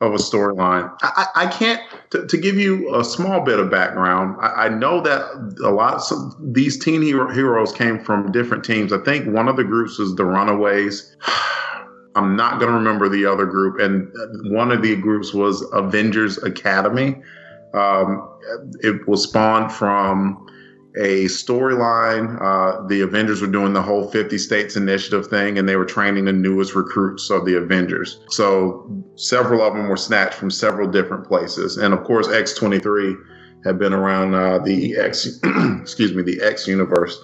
of 0.00 0.14
a 0.14 0.16
storyline. 0.16 0.90
I, 1.02 1.26
I 1.34 1.46
can't 1.46 1.80
to, 2.10 2.26
to 2.26 2.36
give 2.38 2.56
you 2.56 2.94
a 2.94 3.04
small 3.04 3.42
bit 3.42 3.58
of 3.58 3.70
background. 3.70 4.36
I, 4.40 4.66
I 4.66 4.68
know 4.68 5.00
that 5.02 5.58
a 5.62 5.70
lot 5.70 6.00
of 6.10 6.54
these 6.54 6.78
teen 6.78 7.02
hero, 7.02 7.30
heroes 7.32 7.72
came 7.72 8.02
from 8.02 8.32
different 8.32 8.64
teams. 8.64 8.92
I 8.92 8.98
think 8.98 9.26
one 9.26 9.48
of 9.48 9.56
the 9.56 9.64
groups 9.64 9.98
was 9.98 10.14
the 10.16 10.24
Runaways. 10.24 11.16
I'm 12.16 12.34
not 12.34 12.58
going 12.58 12.72
to 12.72 12.76
remember 12.76 13.08
the 13.08 13.24
other 13.24 13.46
group, 13.46 13.78
and 13.78 14.10
one 14.52 14.72
of 14.72 14.82
the 14.82 14.96
groups 14.96 15.32
was 15.32 15.64
Avengers 15.72 16.38
Academy. 16.38 17.22
Um, 17.72 18.28
it 18.80 19.06
was 19.06 19.22
spawned 19.22 19.70
from 19.70 20.44
a 20.96 21.24
storyline. 21.26 22.40
Uh, 22.40 22.86
the 22.86 23.00
Avengers 23.02 23.40
were 23.40 23.46
doing 23.46 23.72
the 23.72 23.82
whole 23.82 24.10
50 24.10 24.38
states 24.38 24.76
initiative 24.76 25.26
thing, 25.28 25.58
and 25.58 25.68
they 25.68 25.76
were 25.76 25.84
training 25.84 26.24
the 26.24 26.32
newest 26.32 26.74
recruits 26.74 27.30
of 27.30 27.44
the 27.44 27.56
Avengers. 27.56 28.20
So 28.28 28.90
several 29.16 29.62
of 29.62 29.74
them 29.74 29.88
were 29.88 29.96
snatched 29.96 30.34
from 30.34 30.50
several 30.50 30.88
different 30.88 31.26
places, 31.26 31.76
and 31.76 31.94
of 31.94 32.04
course, 32.04 32.26
X23 32.28 33.16
had 33.64 33.78
been 33.78 33.92
around 33.92 34.34
uh, 34.34 34.58
the 34.58 34.96
X, 34.96 35.38
excuse 35.80 36.14
me, 36.14 36.22
the 36.22 36.40
X 36.42 36.66
universe 36.66 37.22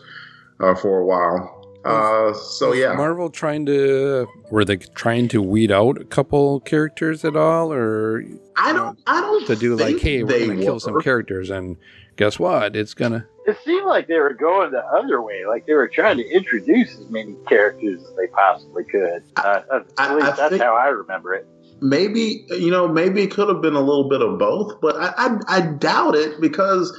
uh, 0.61 0.75
for 0.75 1.01
a 1.01 1.05
while. 1.05 1.53
Uh, 1.85 2.35
so 2.35 2.73
yeah, 2.73 2.93
Marvel 2.95 3.31
trying 3.31 3.65
to 3.65 4.27
were 4.51 4.65
they 4.65 4.77
trying 4.77 5.29
to 5.29 5.41
weed 5.41 5.71
out 5.71 6.01
a 6.01 6.05
couple 6.05 6.59
characters 6.61 7.25
at 7.25 7.37
all, 7.37 7.73
or 7.73 8.25
I 8.57 8.73
don't, 8.73 8.99
I 9.07 9.21
don't 9.21 9.47
to 9.47 9.55
do 9.55 9.77
like, 9.77 10.01
hey, 10.01 10.25
we're 10.25 10.49
gonna 10.49 10.61
kill 10.61 10.81
some 10.81 11.01
characters, 11.01 11.49
and 11.49 11.77
guess 12.17 12.41
what? 12.41 12.75
It's 12.75 12.93
gonna. 12.93 13.27
It 13.47 13.57
seemed 13.65 13.87
like 13.87 14.09
they 14.09 14.19
were 14.19 14.35
going 14.35 14.73
the 14.73 14.85
other 14.85 15.23
way, 15.23 15.47
like 15.47 15.67
they 15.67 15.75
were 15.75 15.89
trying 15.89 16.17
to 16.19 16.29
introduce 16.29 16.99
as 16.99 17.09
many 17.11 17.35
characters 17.49 18.03
as 18.03 18.17
they 18.17 18.27
possibly 18.29 18.85
could. 18.85 19.23
Uh, 19.37 19.61
at 19.99 20.15
least 20.15 20.27
I 20.29 20.37
that's 20.37 20.51
think- 20.51 20.63
how 20.63 20.75
I 20.75 20.89
remember 20.89 21.33
it. 21.35 21.47
maybe 21.81 22.45
you 22.51 22.71
know 22.71 22.89
maybe 22.89 23.23
it 23.23 23.31
could 23.31 23.49
have 23.49 23.61
been 23.61 23.75
a 23.75 23.81
little 23.81 24.09
bit 24.09 24.23
of 24.23 24.39
both 24.39 24.81
but 24.81 24.97
I, 24.97 25.13
I 25.19 25.39
i 25.57 25.61
doubt 25.61 26.15
it 26.15 26.41
because 26.41 26.91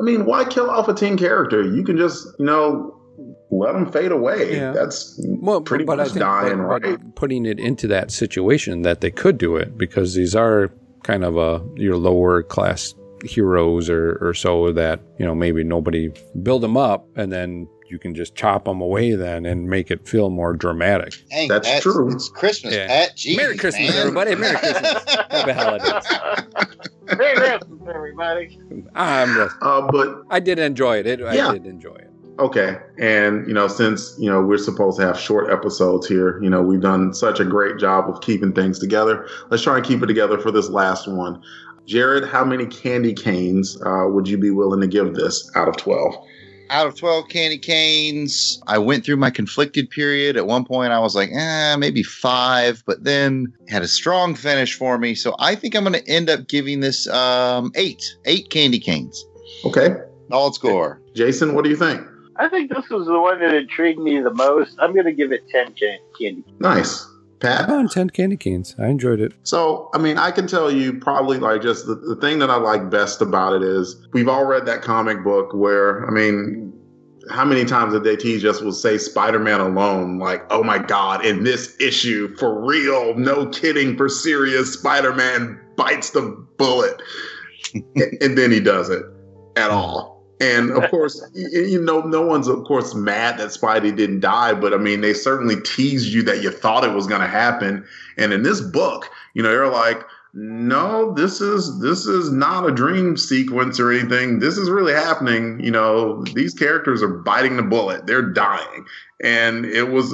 i 0.00 0.02
mean 0.02 0.26
why 0.26 0.44
kill 0.44 0.68
off 0.68 0.88
a 0.88 0.94
teen 0.94 1.16
character 1.16 1.62
you 1.62 1.84
can 1.84 1.96
just 1.96 2.26
you 2.40 2.44
know 2.44 2.96
let 3.52 3.74
them 3.74 3.86
fade 3.92 4.10
away 4.10 4.56
Yeah. 4.56 4.72
that's 4.72 5.20
Well, 5.24 5.60
pretty 5.60 5.84
but 5.84 6.00
I 6.00 6.04
much 6.04 6.08
think 6.14 6.20
dying 6.24 6.58
but- 6.66 6.82
but 6.82 6.88
right 6.90 7.14
putting 7.14 7.46
it 7.46 7.60
into 7.60 7.86
that 7.88 8.10
situation 8.10 8.82
that 8.82 9.00
they 9.02 9.12
could 9.12 9.38
do 9.38 9.54
it 9.56 9.78
because 9.78 10.14
these 10.14 10.34
are 10.34 10.68
kind 11.04 11.22
of 11.24 11.36
a 11.36 11.62
your 11.76 11.96
lower 11.96 12.42
class 12.42 12.92
heroes 13.24 13.88
or, 13.90 14.18
or 14.20 14.34
so 14.34 14.72
that 14.72 15.00
you 15.18 15.24
know 15.26 15.34
maybe 15.34 15.64
nobody 15.64 16.10
build 16.42 16.62
them 16.62 16.76
up 16.76 17.06
and 17.16 17.32
then 17.32 17.68
you 17.90 17.98
can 17.98 18.14
just 18.14 18.34
chop 18.34 18.64
them 18.64 18.80
away 18.80 19.14
then 19.14 19.44
and 19.44 19.68
make 19.68 19.90
it 19.90 20.08
feel 20.08 20.30
more 20.30 20.54
dramatic. 20.54 21.14
Dang, 21.30 21.48
That's 21.48 21.80
true. 21.82 22.10
It's 22.12 22.28
Christmas, 22.30 22.74
Yeah. 22.74 22.86
Pat. 22.86 23.16
Jeez, 23.16 23.36
Merry 23.36 23.56
Christmas, 23.58 23.90
man. 23.90 23.98
everybody. 23.98 24.34
Merry 24.34 24.56
Christmas. 24.56 25.04
Happy 25.30 25.52
holidays. 25.60 26.04
Merry 27.18 27.36
Christmas, 27.36 27.88
everybody. 27.94 28.58
I'm 28.94 29.34
just, 29.34 29.56
uh, 29.60 29.86
but 29.92 30.22
I 30.30 30.40
did 30.40 30.58
enjoy 30.58 30.98
it. 30.98 31.06
it 31.06 31.20
Yeah. 31.20 31.48
I 31.48 31.52
did 31.52 31.66
enjoy 31.66 31.94
it. 31.94 32.10
okay 32.40 32.78
and 32.98 33.46
you 33.46 33.54
know 33.54 33.68
since 33.68 34.16
you 34.18 34.28
know 34.28 34.42
we're 34.42 34.58
supposed 34.58 34.98
to 34.98 35.06
have 35.06 35.16
short 35.16 35.48
episodes 35.52 36.04
here 36.08 36.42
you 36.42 36.50
know 36.50 36.60
we've 36.62 36.80
done 36.80 37.14
such 37.14 37.38
a 37.38 37.44
great 37.44 37.78
job 37.78 38.08
of 38.10 38.20
keeping 38.22 38.52
things 38.52 38.80
together 38.80 39.28
let's 39.50 39.62
try 39.62 39.76
and 39.76 39.86
keep 39.86 40.02
it 40.02 40.06
together 40.06 40.36
for 40.36 40.50
this 40.50 40.68
last 40.68 41.06
one 41.06 41.40
jared 41.86 42.24
how 42.28 42.44
many 42.44 42.66
candy 42.66 43.12
canes 43.14 43.80
uh, 43.84 44.04
would 44.08 44.26
you 44.28 44.38
be 44.38 44.50
willing 44.50 44.80
to 44.80 44.86
give 44.86 45.14
this 45.14 45.50
out 45.54 45.68
of 45.68 45.76
12 45.76 46.14
Out 46.70 46.86
of 46.86 46.96
12 46.96 47.28
candy 47.28 47.58
canes, 47.58 48.58
I 48.66 48.78
went 48.78 49.04
through 49.04 49.16
my 49.18 49.30
conflicted 49.30 49.90
period. 49.90 50.36
At 50.38 50.46
one 50.46 50.64
point, 50.64 50.92
I 50.92 50.98
was 50.98 51.14
like, 51.14 51.28
eh, 51.30 51.76
maybe 51.76 52.02
five, 52.02 52.82
but 52.86 53.04
then 53.04 53.52
had 53.68 53.82
a 53.82 53.88
strong 53.88 54.34
finish 54.34 54.74
for 54.74 54.96
me. 54.98 55.14
So 55.14 55.36
I 55.38 55.54
think 55.56 55.74
I'm 55.76 55.84
going 55.84 55.92
to 56.02 56.08
end 56.08 56.30
up 56.30 56.48
giving 56.48 56.80
this 56.80 57.06
um, 57.08 57.70
eight, 57.74 58.02
eight 58.24 58.48
candy 58.50 58.80
canes. 58.80 59.22
okay 59.66 59.94
All 60.32 60.52
score. 60.52 61.02
jason 61.14 61.54
what 61.54 61.64
do 61.64 61.70
you 61.70 61.76
think 61.76 62.00
I 62.36 62.48
think 62.48 62.72
this 62.74 62.88
was 62.90 63.06
the 63.06 63.20
one 63.20 63.38
that 63.40 63.54
intrigued 63.54 64.00
me 64.00 64.20
the 64.20 64.34
most. 64.34 64.76
I'm 64.80 64.92
going 64.92 65.06
to 65.06 65.12
give 65.12 65.30
it 65.30 65.48
10 65.50 65.74
can- 65.74 65.98
candy. 66.18 66.44
nice 66.58 67.06
pat 67.44 67.68
I'm 67.68 67.72
on 67.72 67.88
10 67.88 68.10
candy 68.10 68.36
canes. 68.36 68.74
I 68.78 68.88
enjoyed 68.88 69.20
it. 69.20 69.32
So, 69.42 69.90
I 69.94 69.98
mean, 69.98 70.18
I 70.18 70.30
can 70.30 70.46
tell 70.46 70.70
you 70.70 70.94
probably 70.94 71.38
like 71.38 71.62
just 71.62 71.86
the, 71.86 71.94
the 71.94 72.16
thing 72.16 72.38
that 72.40 72.50
I 72.50 72.56
like 72.56 72.90
best 72.90 73.20
about 73.20 73.54
it 73.54 73.62
is 73.62 74.06
we've 74.12 74.28
all 74.28 74.44
read 74.44 74.66
that 74.66 74.82
comic 74.82 75.22
book 75.22 75.52
where, 75.54 76.06
I 76.06 76.10
mean, 76.10 76.72
how 77.30 77.44
many 77.44 77.64
times 77.64 77.92
did 77.94 78.04
they 78.04 78.16
tease 78.16 78.44
us 78.44 78.60
will 78.60 78.72
say 78.72 78.98
Spider 78.98 79.38
Man 79.38 79.60
alone? 79.60 80.18
Like, 80.18 80.44
oh 80.50 80.62
my 80.62 80.78
God, 80.78 81.24
in 81.24 81.44
this 81.44 81.78
issue, 81.80 82.36
for 82.36 82.60
real, 82.64 83.14
no 83.14 83.46
kidding, 83.46 83.96
for 83.96 84.08
serious, 84.08 84.74
Spider 84.74 85.14
Man 85.14 85.58
bites 85.76 86.10
the 86.10 86.22
bullet. 86.58 87.00
and, 87.74 87.84
and 88.20 88.38
then 88.38 88.50
he 88.50 88.60
doesn't 88.60 89.04
at 89.56 89.70
all. 89.70 90.13
And 90.40 90.70
of 90.70 90.90
course, 90.90 91.24
you 91.34 91.80
know, 91.80 92.00
no 92.02 92.22
one's 92.22 92.48
of 92.48 92.64
course 92.64 92.94
mad 92.94 93.38
that 93.38 93.48
Spidey 93.48 93.94
didn't 93.96 94.20
die, 94.20 94.54
but 94.54 94.74
I 94.74 94.78
mean, 94.78 95.00
they 95.00 95.14
certainly 95.14 95.60
teased 95.60 96.12
you 96.12 96.22
that 96.24 96.42
you 96.42 96.50
thought 96.50 96.84
it 96.84 96.94
was 96.94 97.06
going 97.06 97.20
to 97.20 97.26
happen. 97.26 97.84
And 98.16 98.32
in 98.32 98.42
this 98.42 98.60
book, 98.60 99.10
you 99.34 99.42
know, 99.42 99.50
they're 99.50 99.68
like, 99.68 100.04
no, 100.36 101.12
this 101.14 101.40
is 101.40 101.80
this 101.80 102.06
is 102.06 102.32
not 102.32 102.68
a 102.68 102.72
dream 102.72 103.16
sequence 103.16 103.78
or 103.78 103.92
anything. 103.92 104.40
This 104.40 104.58
is 104.58 104.68
really 104.68 104.92
happening. 104.92 105.60
You 105.60 105.70
know, 105.70 106.24
these 106.34 106.54
characters 106.54 107.02
are 107.02 107.08
biting 107.08 107.56
the 107.56 107.62
bullet. 107.62 108.06
They're 108.06 108.32
dying, 108.32 108.84
and 109.22 109.64
it 109.64 109.90
was 109.90 110.12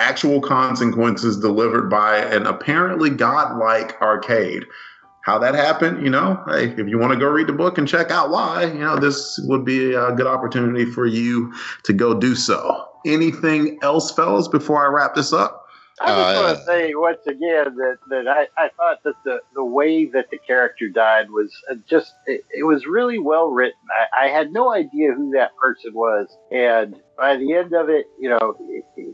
actual 0.00 0.40
consequences 0.40 1.38
delivered 1.38 1.88
by 1.88 2.18
an 2.18 2.46
apparently 2.46 3.08
godlike 3.08 4.00
arcade. 4.02 4.64
How 5.26 5.40
that 5.40 5.56
happened, 5.56 6.04
you 6.04 6.08
know, 6.08 6.40
hey, 6.46 6.68
if 6.68 6.86
you 6.86 7.00
want 7.00 7.12
to 7.12 7.18
go 7.18 7.28
read 7.28 7.48
the 7.48 7.52
book 7.52 7.78
and 7.78 7.88
check 7.88 8.12
out 8.12 8.30
why, 8.30 8.66
you 8.66 8.78
know, 8.78 8.96
this 8.96 9.40
would 9.42 9.64
be 9.64 9.92
a 9.92 10.12
good 10.12 10.28
opportunity 10.28 10.84
for 10.84 11.04
you 11.04 11.52
to 11.82 11.92
go 11.92 12.14
do 12.14 12.36
so. 12.36 12.86
Anything 13.04 13.76
else, 13.82 14.12
fellas, 14.12 14.46
before 14.46 14.84
I 14.84 14.88
wrap 14.88 15.16
this 15.16 15.32
up? 15.32 15.64
I 16.00 16.06
just 16.06 16.18
Uh, 16.18 16.42
want 16.42 16.58
to 16.58 16.64
say 16.64 16.94
once 16.94 17.26
again 17.26 17.74
that, 17.74 17.96
that 18.08 18.28
I, 18.28 18.46
I 18.56 18.68
thought 18.76 19.02
that 19.02 19.14
the, 19.24 19.40
the 19.56 19.64
way 19.64 20.04
that 20.04 20.30
the 20.30 20.38
character 20.38 20.88
died 20.88 21.28
was 21.30 21.50
uh, 21.68 21.74
just, 21.90 22.14
it, 22.26 22.44
it 22.56 22.62
was 22.62 22.86
really 22.86 23.18
well 23.18 23.48
written. 23.48 23.80
I, 23.90 24.26
I 24.26 24.28
had 24.28 24.52
no 24.52 24.72
idea 24.72 25.12
who 25.12 25.32
that 25.32 25.56
person 25.56 25.92
was. 25.92 26.28
And 26.52 26.94
by 27.18 27.36
the 27.36 27.52
end 27.52 27.72
of 27.72 27.88
it, 27.88 28.06
you 28.20 28.28
know, 28.28 28.56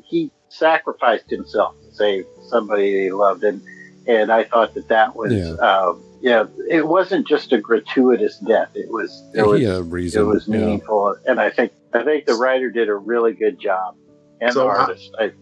he 0.04 0.30
sacrificed 0.50 1.30
himself 1.30 1.74
to 1.80 1.94
save 1.94 2.26
somebody 2.50 3.04
he 3.04 3.12
loved. 3.12 3.44
And, 3.44 3.62
and 4.06 4.32
I 4.32 4.44
thought 4.44 4.74
that 4.74 4.88
that 4.88 5.14
was, 5.16 5.32
Yeah. 5.32 5.52
um, 5.66 6.02
yeah, 6.20 6.44
it 6.68 6.86
wasn't 6.86 7.26
just 7.26 7.52
a 7.52 7.58
gratuitous 7.58 8.38
death. 8.38 8.70
It 8.74 8.90
was, 8.90 9.10
there 9.34 9.46
was, 9.46 9.60
he 9.60 9.66
had 9.66 9.76
a 9.76 9.78
it 9.80 9.82
reason. 9.84 10.26
was 10.28 10.46
yeah. 10.46 10.58
meaningful. 10.58 11.16
And 11.26 11.40
I 11.40 11.50
think, 11.50 11.72
I 11.94 12.04
think 12.04 12.26
the 12.26 12.34
writer 12.34 12.70
did 12.70 12.88
a 12.88 12.94
really 12.94 13.32
good 13.32 13.58
job 13.58 13.96
and 14.40 14.52
So 14.52 14.60
the 14.60 14.66
I- 14.66 14.76
artist. 14.76 15.10
I, 15.18 15.32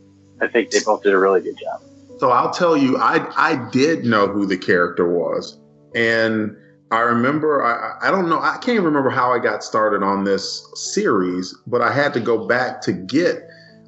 I 0.42 0.48
think 0.48 0.70
they 0.70 0.80
both 0.84 1.02
did 1.02 1.12
a 1.12 1.18
really 1.18 1.42
good 1.42 1.56
job. 1.58 1.82
So 2.18 2.30
I'll 2.30 2.50
tell 2.50 2.76
you, 2.76 2.98
I 2.98 3.26
I 3.36 3.70
did 3.70 4.04
know 4.04 4.26
who 4.26 4.44
the 4.46 4.56
character 4.58 5.08
was, 5.08 5.58
and 5.94 6.54
I 6.90 7.00
remember 7.00 7.64
I 7.64 7.96
I 8.06 8.10
don't 8.10 8.28
know 8.28 8.38
I 8.40 8.58
can't 8.58 8.82
remember 8.82 9.08
how 9.08 9.32
I 9.32 9.38
got 9.38 9.62
started 9.64 10.02
on 10.02 10.24
this 10.24 10.66
series, 10.74 11.54
but 11.66 11.80
I 11.80 11.92
had 11.92 12.12
to 12.14 12.20
go 12.20 12.46
back 12.46 12.82
to 12.82 12.92
get 12.92 13.42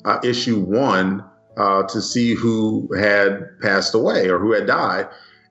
uh, 0.07 0.19
issue 0.25 0.61
one 0.61 1.23
uh, 1.57 1.83
to 1.85 2.01
see 2.01 2.35
who 2.35 2.89
had 2.95 3.61
passed 3.61 3.95
away 3.95 4.29
or 4.29 4.39
who 4.39 4.53
had 4.53 4.67
died, 4.67 5.09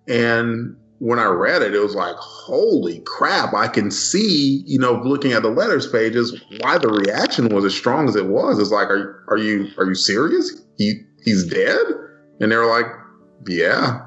and 0.08 0.75
when 1.01 1.17
I 1.17 1.25
read 1.25 1.63
it, 1.63 1.74
it 1.74 1.79
was 1.79 1.96
like, 1.96 2.15
holy 2.17 3.00
crap! 3.08 3.55
I 3.55 3.67
can 3.67 3.89
see, 3.89 4.63
you 4.67 4.77
know, 4.77 5.01
looking 5.03 5.34
at 5.34 5.41
the 5.41 5.50
letters 5.50 5.91
pages, 5.91 6.39
why 6.60 6.77
the 6.77 6.89
reaction 6.89 7.50
was 7.50 7.65
as 7.65 7.74
strong 7.74 8.08
as 8.08 8.15
it 8.15 8.27
was. 8.27 8.60
It's 8.60 8.70
like, 8.70 8.88
are 8.88 9.25
are 9.27 9.38
you 9.38 9.67
are 9.79 9.86
you 9.86 9.96
serious? 9.96 10.62
He 10.77 11.01
he's 11.24 11.43
dead, 11.46 11.81
and 12.39 12.51
they 12.51 12.55
were 12.55 12.67
like, 12.67 12.86
yeah. 13.48 14.05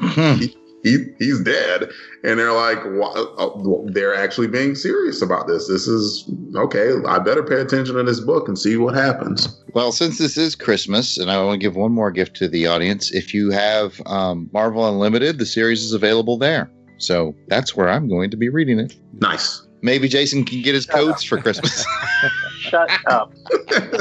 he, 0.36 0.56
he, 0.82 1.04
he's 1.18 1.40
dead. 1.40 1.90
And 2.24 2.38
they're 2.38 2.52
like, 2.52 2.78
uh, 2.78 3.48
they're 3.86 4.14
actually 4.14 4.48
being 4.48 4.74
serious 4.74 5.22
about 5.22 5.46
this. 5.46 5.68
This 5.68 5.86
is 5.86 6.28
okay. 6.56 6.92
I 7.06 7.18
better 7.18 7.42
pay 7.42 7.60
attention 7.60 7.94
to 7.96 8.02
this 8.02 8.20
book 8.20 8.48
and 8.48 8.58
see 8.58 8.76
what 8.76 8.94
happens. 8.94 9.62
Well, 9.74 9.92
since 9.92 10.18
this 10.18 10.36
is 10.36 10.54
Christmas, 10.54 11.18
and 11.18 11.30
I 11.30 11.42
want 11.42 11.60
to 11.60 11.64
give 11.64 11.76
one 11.76 11.92
more 11.92 12.10
gift 12.10 12.36
to 12.36 12.48
the 12.48 12.66
audience, 12.66 13.12
if 13.12 13.32
you 13.32 13.50
have 13.50 14.00
um, 14.06 14.50
Marvel 14.52 14.86
Unlimited, 14.86 15.38
the 15.38 15.46
series 15.46 15.82
is 15.82 15.92
available 15.92 16.36
there. 16.36 16.70
So 16.98 17.34
that's 17.48 17.76
where 17.76 17.88
I'm 17.88 18.08
going 18.08 18.30
to 18.30 18.36
be 18.36 18.48
reading 18.48 18.78
it. 18.78 18.94
Nice. 19.20 19.66
Maybe 19.82 20.06
Jason 20.06 20.44
can 20.44 20.62
get 20.62 20.74
his 20.74 20.84
Shut 20.84 20.94
codes 20.94 21.22
up. 21.24 21.28
for 21.28 21.38
Christmas. 21.40 21.84
Shut 22.58 22.88
up. 23.06 23.32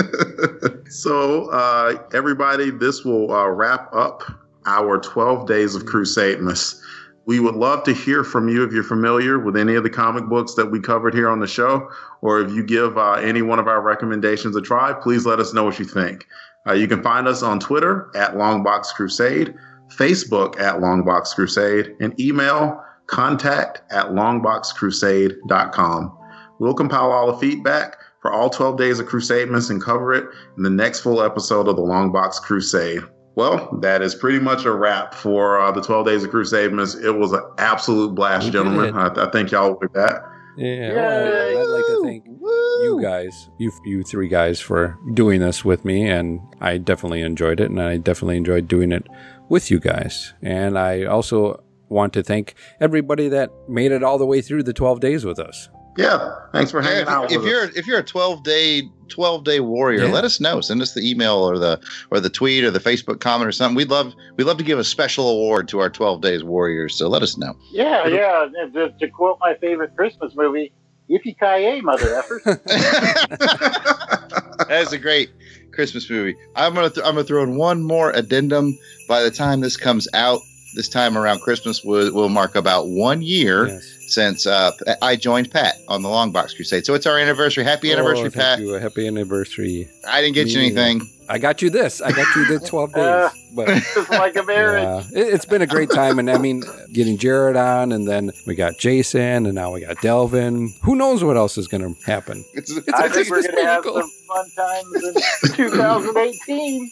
so, 0.90 1.46
uh, 1.50 1.98
everybody, 2.14 2.70
this 2.70 3.04
will 3.04 3.32
uh, 3.34 3.48
wrap 3.48 3.92
up 3.92 4.22
our 4.66 5.00
12 5.00 5.48
days 5.48 5.76
of 5.76 5.86
Crusademas. 5.86 6.82
We 7.26 7.40
would 7.40 7.56
love 7.56 7.84
to 7.84 7.94
hear 7.94 8.24
from 8.24 8.50
you 8.50 8.64
if 8.64 8.74
you're 8.74 8.84
familiar 8.84 9.40
with 9.40 9.56
any 9.56 9.76
of 9.76 9.84
the 9.84 9.90
comic 9.90 10.28
books 10.28 10.56
that 10.56 10.72
we 10.72 10.80
covered 10.80 11.14
here 11.14 11.30
on 11.30 11.40
the 11.40 11.48
show, 11.48 11.90
or 12.22 12.42
if 12.42 12.52
you 12.52 12.64
give 12.64 12.98
uh, 12.98 13.14
any 13.14 13.42
one 13.42 13.60
of 13.60 13.68
our 13.68 13.82
recommendations 13.82 14.56
a 14.56 14.62
try, 14.62 14.94
please 14.94 15.26
let 15.26 15.40
us 15.40 15.54
know 15.54 15.64
what 15.64 15.80
you 15.80 15.86
think. 15.86 16.26
Uh, 16.68 16.74
you 16.74 16.88
can 16.88 17.04
find 17.04 17.28
us 17.28 17.44
on 17.44 17.60
Twitter 17.60 18.10
at 18.16 18.36
Longbox 18.36 18.94
Crusade, 18.96 19.54
Facebook 19.90 20.60
at 20.60 20.80
Longbox 20.80 21.36
Crusade, 21.36 21.96
and 22.00 22.20
email 22.20 22.84
contact 23.08 23.82
at 23.92 24.08
longboxcrusade.com. 24.08 26.18
We'll 26.60 26.74
compile 26.74 27.12
all 27.12 27.32
the 27.32 27.38
feedback 27.38 27.98
for 28.22 28.32
all 28.32 28.50
12 28.50 28.78
days 28.78 29.00
of 29.00 29.08
Crusademas 29.08 29.70
and 29.70 29.82
cover 29.82 30.14
it 30.14 30.26
in 30.58 30.64
the 30.64 30.70
next 30.70 31.02
full 31.02 31.22
episode 31.22 31.68
of 31.68 31.76
the 31.76 31.82
Longbox 31.82 32.42
Crusade. 32.42 33.02
Well, 33.36 33.78
that 33.82 34.02
is 34.02 34.14
pretty 34.14 34.40
much 34.40 34.66
a 34.66 34.72
wrap 34.72 35.14
for 35.14 35.60
uh, 35.60 35.72
the 35.72 35.82
12 35.82 36.06
Days 36.06 36.24
of 36.24 36.32
Crusademas. 36.32 37.02
It 37.02 37.14
was 37.14 37.32
an 37.32 37.42
absolute 37.58 38.14
blast, 38.14 38.46
we 38.46 38.52
gentlemen. 38.52 38.94
I, 38.94 39.08
I, 39.08 39.32
think 39.32 39.52
y'all 39.52 39.78
with 39.80 39.94
that. 39.94 40.24
Yeah, 40.58 40.94
well, 40.94 41.62
I'd 41.62 41.74
like 41.74 41.86
to 41.86 42.02
thank 42.04 42.26
Woo! 42.28 42.52
you 42.84 43.00
guys, 43.02 43.50
you 43.58 43.72
you 43.86 44.04
three 44.04 44.28
guys, 44.28 44.60
for 44.60 44.98
doing 45.14 45.40
this 45.40 45.64
with 45.64 45.86
me, 45.86 46.10
and 46.10 46.42
I 46.60 46.78
definitely 46.78 47.22
enjoyed 47.22 47.62
it, 47.62 47.70
and 47.70 47.82
I 47.82 47.98
definitely 47.98 48.36
enjoyed 48.36 48.68
doing 48.68 48.92
it 48.92 49.08
with 49.48 49.72
you 49.72 49.80
guys. 49.80 50.34
And 50.42 50.78
I 50.78 51.06
also 51.06 51.64
want 51.88 52.14
to 52.14 52.24
thank 52.24 52.56
everybody 52.82 53.30
that 53.30 53.52
made 53.70 53.94
it 53.94 54.04
all 54.04 54.18
the 54.18 54.26
way 54.26 54.42
through 54.42 54.64
the 54.64 54.74
12 54.74 55.00
days 55.00 55.26
with 55.26 55.40
us. 55.40 55.70
Yeah, 55.98 56.36
thanks 56.54 56.72
for 56.72 56.82
hanging 56.82 57.06
yeah, 57.06 57.16
out. 57.16 57.32
If 57.32 57.44
you're 57.44 57.66
us. 57.66 57.76
if 57.76 57.86
you're 57.86 58.00
a 58.00 58.04
12 58.04 58.44
day 58.44 58.84
12 59.10 59.44
day 59.44 59.60
warrior, 59.60 60.06
yeah. 60.06 60.12
let 60.12 60.24
us 60.24 60.40
know. 60.40 60.62
Send 60.62 60.82
us 60.82 60.94
the 60.94 61.02
email 61.02 61.36
or 61.36 61.60
the 61.60 61.80
or 62.12 62.20
the 62.20 62.30
tweet 62.30 62.64
or 62.64 62.72
the 62.72 62.80
Facebook 62.80 63.20
comment 63.20 63.48
or 63.48 63.52
something. 63.52 63.76
We'd 63.76 63.90
love 63.90 64.14
we'd 64.38 64.46
love 64.46 64.58
to 64.58 64.64
give 64.64 64.80
a 64.80 64.84
special 64.84 65.30
award 65.30 65.68
to 65.70 65.80
our 65.80 65.90
12 65.90 66.22
days 66.22 66.44
warriors. 66.44 66.96
So 66.96 67.10
let 67.10 67.22
us 67.22 67.38
know. 67.38 67.54
Yeah, 67.72 68.08
yeah. 68.08 68.48
To, 68.74 68.94
to 69.00 69.08
quote 69.10 69.38
my 69.42 69.56
favorite 69.56 69.96
Christmas 69.96 70.34
movie, 70.36 70.72
"Yippee 71.10 71.38
ki 71.38 71.82
mother 71.82 72.16
effort." 72.16 72.44
That's 74.70 74.94
a 74.94 74.98
great 74.98 75.30
Christmas 75.74 76.10
movie. 76.10 76.38
I'm 76.56 76.74
gonna 76.74 76.90
th- 76.90 77.06
I'm 77.06 77.16
gonna 77.16 77.26
throw 77.26 77.44
in 77.44 77.58
one 77.58 77.84
more 77.84 78.12
addendum. 78.12 78.78
By 79.08 79.24
the 79.24 79.32
time 79.32 79.62
this 79.62 79.78
comes 79.78 80.08
out, 80.14 80.40
this 80.74 80.90
time 80.90 81.18
around 81.18 81.42
Christmas 81.42 81.84
will 81.84 82.12
will 82.14 82.30
mark 82.30 82.56
about 82.56 82.88
one 82.88 83.22
year. 83.22 83.68
Yes 83.68 84.02
since 84.12 84.46
uh, 84.46 84.72
I 85.02 85.16
joined 85.16 85.52
Pat 85.52 85.78
on 85.88 86.02
the 86.02 86.10
Long 86.10 86.32
Box 86.32 86.54
Crusade. 86.54 86.86
So 86.86 86.94
it's 86.94 87.06
our 87.06 87.18
anniversary. 87.18 87.64
Happy 87.64 87.90
oh, 87.90 87.94
anniversary, 87.94 88.28
oh, 88.28 88.32
Pat! 88.32 88.60
You. 88.60 88.74
Happy 88.74 89.08
anniversary. 89.08 89.88
I 90.08 90.22
didn't 90.22 90.36
get 90.36 90.50
you 90.50 90.60
anything. 90.60 91.02
I 91.30 91.38
got 91.38 91.62
you 91.62 91.70
this. 91.70 92.02
I 92.02 92.12
got 92.12 92.36
you 92.36 92.46
the 92.46 92.60
12 92.68 92.94
days. 92.94 93.32
But 93.56 93.70
it's 93.70 94.10
like 94.10 94.36
a 94.36 94.44
marriage. 94.44 94.84
Uh, 94.84 95.04
it, 95.14 95.32
has 95.32 95.46
been 95.46 95.62
a 95.62 95.68
great 95.68 95.90
time. 95.90 96.20
And 96.20 96.30
I 96.30 96.38
mean, 96.38 96.64
getting 96.92 97.18
Jared 97.18 97.56
on, 97.56 97.92
and 97.94 98.08
then 98.08 98.32
we 98.46 98.56
got 98.56 98.78
Jason, 98.78 99.46
and 99.46 99.56
now 99.56 99.72
we 99.72 99.82
got 99.82 100.02
Delvin. 100.02 100.74
Who 100.84 100.96
knows 100.96 101.24
what 101.24 101.38
else 101.38 101.58
is 101.58 101.68
going 101.68 101.96
to 101.96 102.02
happen? 102.06 102.44
It's, 102.54 102.72
it's 102.72 102.90
I 102.90 103.08
think 103.08 103.30
we're 103.30 103.44
going 103.44 103.56
to 103.56 103.66
have 103.66 103.84
some 103.84 104.12
fun 104.28 104.50
times 104.58 105.04
in 105.48 105.56
2018. 105.56 106.92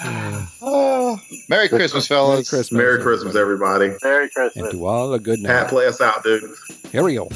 Merry 1.48 1.68
Christmas, 1.68 2.06
fellas. 2.06 2.30
Merry 2.30 2.44
Christmas. 2.44 2.72
Merry 2.72 3.02
Christmas, 3.02 3.36
everybody. 3.36 3.92
Merry 4.02 4.30
Christmas. 4.30 4.64
And 4.64 4.70
to 4.72 4.86
all 4.86 5.12
a 5.12 5.18
good 5.18 5.40
night. 5.40 5.50
Pat, 5.50 5.68
play 5.68 5.86
us 5.86 6.00
out, 6.00 6.22
dude. 6.22 6.42
Here 6.90 7.02
we 7.02 7.14
go. 7.14 7.28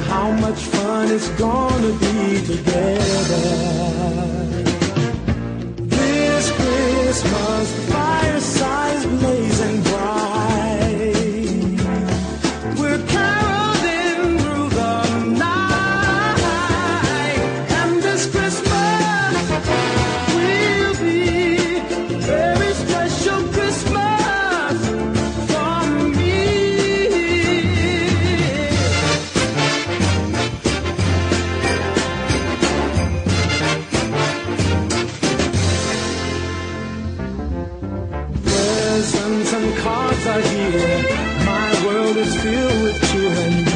How 0.00 0.30
much 0.32 0.58
fun 0.58 1.10
it's 1.10 1.28
gonna 1.30 1.92
be 1.98 2.40
together. 2.46 3.42
This 5.76 6.50
Christmas, 6.52 7.72
the 7.72 7.92
fireside's 7.92 9.06
cards 39.82 40.26
are 40.26 40.40
here. 40.40 41.02
My 41.46 41.86
world 41.86 42.16
is 42.16 42.42
filled 42.42 42.82
with 42.82 43.10
children. 43.10 43.69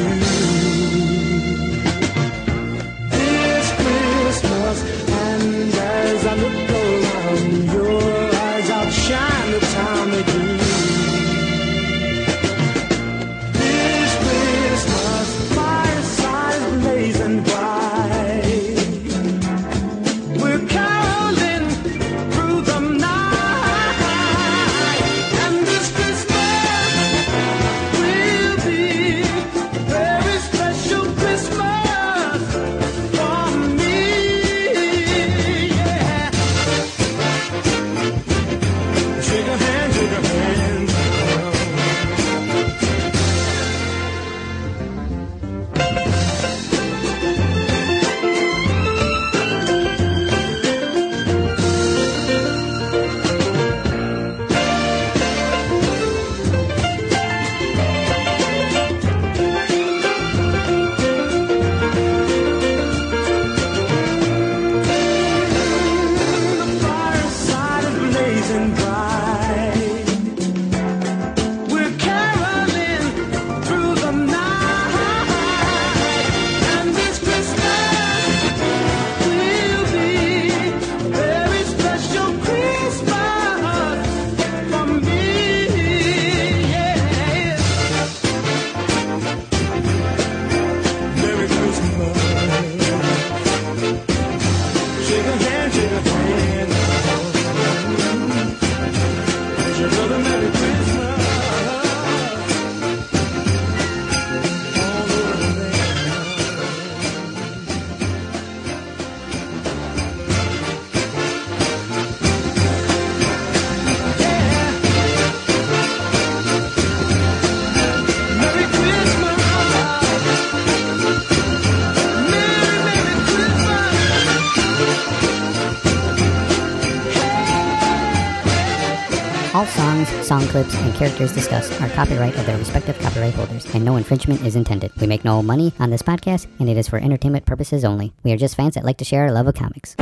Clips, 130.54 130.74
and 130.76 130.94
characters 130.94 131.32
discussed 131.32 131.80
are 131.82 131.88
copyright 131.90 132.36
of 132.38 132.46
their 132.46 132.56
respective 132.56 132.96
copyright 133.00 133.34
holders, 133.34 133.66
and 133.74 133.84
no 133.84 133.96
infringement 133.96 134.40
is 134.42 134.54
intended. 134.54 134.92
We 135.00 135.08
make 135.08 135.24
no 135.24 135.42
money 135.42 135.72
on 135.80 135.90
this 135.90 136.00
podcast, 136.00 136.46
and 136.60 136.68
it 136.68 136.76
is 136.76 136.86
for 136.86 136.96
entertainment 136.98 137.44
purposes 137.44 137.84
only. 137.84 138.12
We 138.22 138.30
are 138.30 138.36
just 138.36 138.54
fans 138.54 138.76
that 138.76 138.84
like 138.84 138.98
to 138.98 139.04
share 139.04 139.24
our 139.24 139.32
love 139.32 139.48
of 139.48 139.56
comics. 139.56 139.96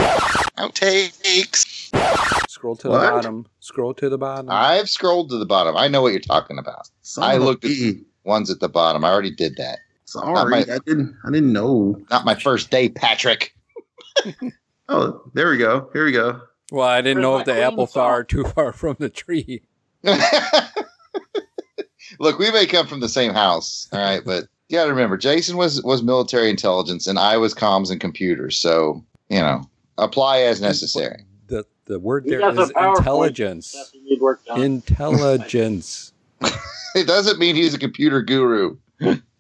Outtakes. 0.59 1.89
Scroll 2.51 2.77
to 2.77 2.91
What? 2.91 3.01
the 3.01 3.11
bottom. 3.13 3.47
Scroll 3.61 3.95
to 3.95 4.11
the 4.11 4.19
bottom. 4.19 4.49
I've 4.51 4.91
scrolled 4.91 5.31
to 5.31 5.39
the 5.39 5.47
bottom. 5.47 5.75
I 5.75 5.89
know 5.89 6.03
what 6.03 6.13
you're 6.13 6.21
talking 6.21 6.59
about. 6.59 6.87
Son 7.01 7.25
I 7.25 7.39
looked 7.39 7.65
at 7.65 7.69
bee. 7.71 8.03
ones 8.25 8.51
at 8.51 8.61
the 8.61 8.69
bottom. 8.69 9.07
I 9.07 9.11
already 9.11 9.35
did 9.35 9.57
that. 9.57 9.79
Sorry, 10.05 10.51
my- 10.51 10.59
I 10.71 10.79
didn't. 10.85 11.17
I 11.25 11.31
didn't 11.31 11.55
know. 11.55 11.99
Not 12.11 12.27
my 12.27 12.35
first 12.35 12.71
day, 12.71 12.91
Patrick. 12.91 13.55
Oh, 14.91 15.23
there 15.33 15.49
we 15.49 15.57
go. 15.57 15.89
Here 15.95 16.05
we 16.05 16.13
go. 16.13 16.43
well, 16.71 16.87
I 16.87 17.01
didn't 17.01 17.23
Where's 17.23 17.23
know 17.23 17.39
if 17.39 17.47
the 17.47 17.53
queen 17.53 17.65
apple 17.65 17.87
fell 17.87 18.23
too 18.25 18.45
far 18.45 18.73
from 18.75 18.97
the 18.99 19.09
tree. 19.09 19.63
Look, 22.19 22.39
we 22.39 22.51
may 22.53 22.67
come 22.67 22.87
from 22.87 23.01
the 23.01 23.09
same 23.09 23.33
house, 23.33 23.89
all 23.93 24.01
right, 24.01 24.23
but 24.25 24.47
you 24.69 24.77
got 24.79 24.85
to 24.85 24.91
remember, 24.91 25.17
Jason 25.17 25.57
was 25.57 25.83
was 25.83 26.03
military 26.03 26.51
intelligence, 26.51 27.07
and 27.07 27.19
I 27.19 27.37
was 27.37 27.55
comms 27.55 27.91
and 27.91 28.01
computers. 28.01 28.59
So 28.59 29.05
you 29.29 29.41
know, 29.41 29.69
apply 29.99 30.41
as 30.41 30.61
necessary. 30.61 31.25
The 31.49 31.65
the 31.87 31.99
word 31.99 32.25
He 32.25 32.31
there 32.31 32.41
does 32.41 32.59
a 32.59 32.63
is 32.63 32.73
PowerPoint 32.73 32.99
intelligence. 32.99 33.67
Stuff 33.69 33.91
you 33.95 34.05
need 34.05 34.21
work 34.21 34.45
done. 34.45 34.61
Intelligence. 34.63 36.13
It 36.95 37.07
doesn't 37.07 37.39
mean 37.39 37.55
he's 37.57 37.73
a 37.73 37.79
computer 37.79 38.21
guru. 38.21 38.77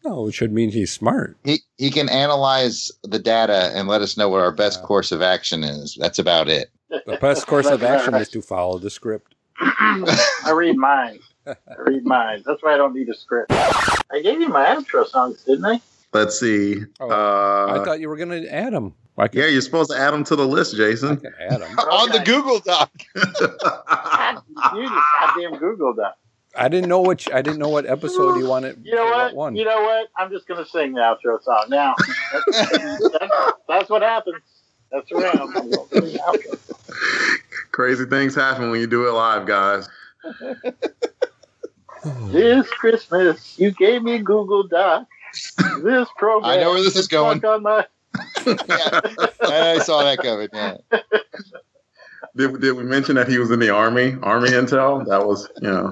No, 0.06 0.26
it 0.28 0.32
should 0.32 0.54
mean 0.54 0.70
he's 0.70 0.90
smart. 0.90 1.36
He 1.44 1.58
he 1.76 1.90
can 1.90 2.08
analyze 2.08 2.90
the 3.02 3.18
data 3.18 3.70
and 3.74 3.88
let 3.88 4.00
us 4.00 4.16
know 4.16 4.30
what 4.30 4.40
our 4.40 4.52
best 4.52 4.80
Yeah. 4.80 4.86
course 4.86 5.12
of 5.12 5.20
action 5.20 5.62
is. 5.62 5.94
That's 6.00 6.18
about 6.18 6.48
it. 6.48 6.70
The 6.88 7.18
best 7.20 7.46
course 7.46 7.66
of 7.66 7.82
action 7.82 8.14
is 8.14 8.30
to 8.30 8.40
follow 8.40 8.78
the 8.78 8.88
script. 8.88 9.34
I 9.62 10.52
read 10.54 10.76
mine. 10.76 11.18
I 11.46 11.54
read 11.78 12.04
mine. 12.04 12.42
That's 12.46 12.62
why 12.62 12.74
I 12.74 12.76
don't 12.76 12.94
need 12.94 13.08
a 13.08 13.14
script. 13.14 13.52
I 13.52 14.20
gave 14.22 14.40
you 14.40 14.48
my 14.48 14.66
outro 14.66 15.06
songs, 15.06 15.42
didn't 15.44 15.64
I? 15.64 15.80
Let's 16.12 16.38
see. 16.38 16.82
Oh, 17.00 17.10
uh, 17.10 17.80
I 17.80 17.84
thought 17.84 18.00
you 18.00 18.08
were 18.08 18.16
going 18.16 18.30
to 18.30 18.52
add 18.52 18.72
them. 18.72 18.94
I 19.18 19.28
can, 19.28 19.40
yeah, 19.40 19.46
you're 19.46 19.60
supposed 19.60 19.90
to 19.90 19.96
add 19.96 20.12
them 20.12 20.24
to 20.24 20.36
the 20.36 20.46
list, 20.46 20.74
I 20.74 20.78
Jason. 20.78 21.16
can 21.18 21.32
add 21.38 21.60
them. 21.60 21.78
On 21.78 22.10
the 22.10 22.20
Google 22.20 22.60
Doc. 22.60 22.90
God, 23.14 24.42
you 24.74 24.82
just 24.82 25.06
goddamn 25.20 25.54
Googled 25.60 25.96
that. 25.96 26.16
I 26.54 26.68
didn't 26.68 26.88
know 26.88 27.00
which. 27.00 27.30
I 27.32 27.40
didn't 27.40 27.58
know 27.58 27.70
what 27.70 27.86
episode 27.86 28.36
you 28.36 28.46
wanted. 28.46 28.82
You 28.84 28.94
know 28.94 29.06
what? 29.06 29.34
One. 29.34 29.56
You 29.56 29.64
know 29.64 29.82
what? 29.82 30.08
I'm 30.18 30.30
just 30.30 30.46
gonna 30.46 30.66
sing 30.66 30.92
the 30.92 31.00
outro 31.00 31.42
song 31.42 31.64
now. 31.70 31.94
That's, 32.30 32.68
that's, 32.70 33.52
that's 33.68 33.90
what 33.90 34.02
happens. 34.02 34.42
That's 34.92 35.10
around. 35.12 35.40
I'm 35.40 35.52
gonna 35.70 35.86
sing 35.88 36.00
the 36.04 36.20
outro. 36.26 37.48
Crazy 37.72 38.04
things 38.04 38.34
happen 38.34 38.70
when 38.70 38.80
you 38.80 38.86
do 38.86 39.08
it 39.08 39.12
live, 39.12 39.46
guys. 39.46 39.88
This 42.30 42.68
Christmas, 42.70 43.58
you 43.58 43.70
gave 43.70 44.02
me 44.02 44.18
Google 44.18 44.64
Doc. 44.66 45.06
This 45.82 46.08
program. 46.18 46.50
I 46.50 46.56
know 46.58 46.70
where 46.72 46.82
this 46.82 46.96
is 46.96 47.08
going. 47.08 47.44
On 47.44 47.62
my, 47.62 47.86
yeah, 48.46 49.00
I 49.42 49.78
saw 49.78 50.02
that 50.02 50.18
coming. 50.22 50.48
Yeah. 50.52 50.76
Did, 52.36 52.60
did 52.60 52.72
we 52.72 52.82
mention 52.82 53.14
that 53.16 53.28
he 53.28 53.38
was 53.38 53.50
in 53.50 53.60
the 53.60 53.70
army? 53.70 54.16
Army 54.22 54.50
intel? 54.50 55.06
That 55.06 55.26
was, 55.26 55.48
you 55.60 55.68
know. 55.70 55.90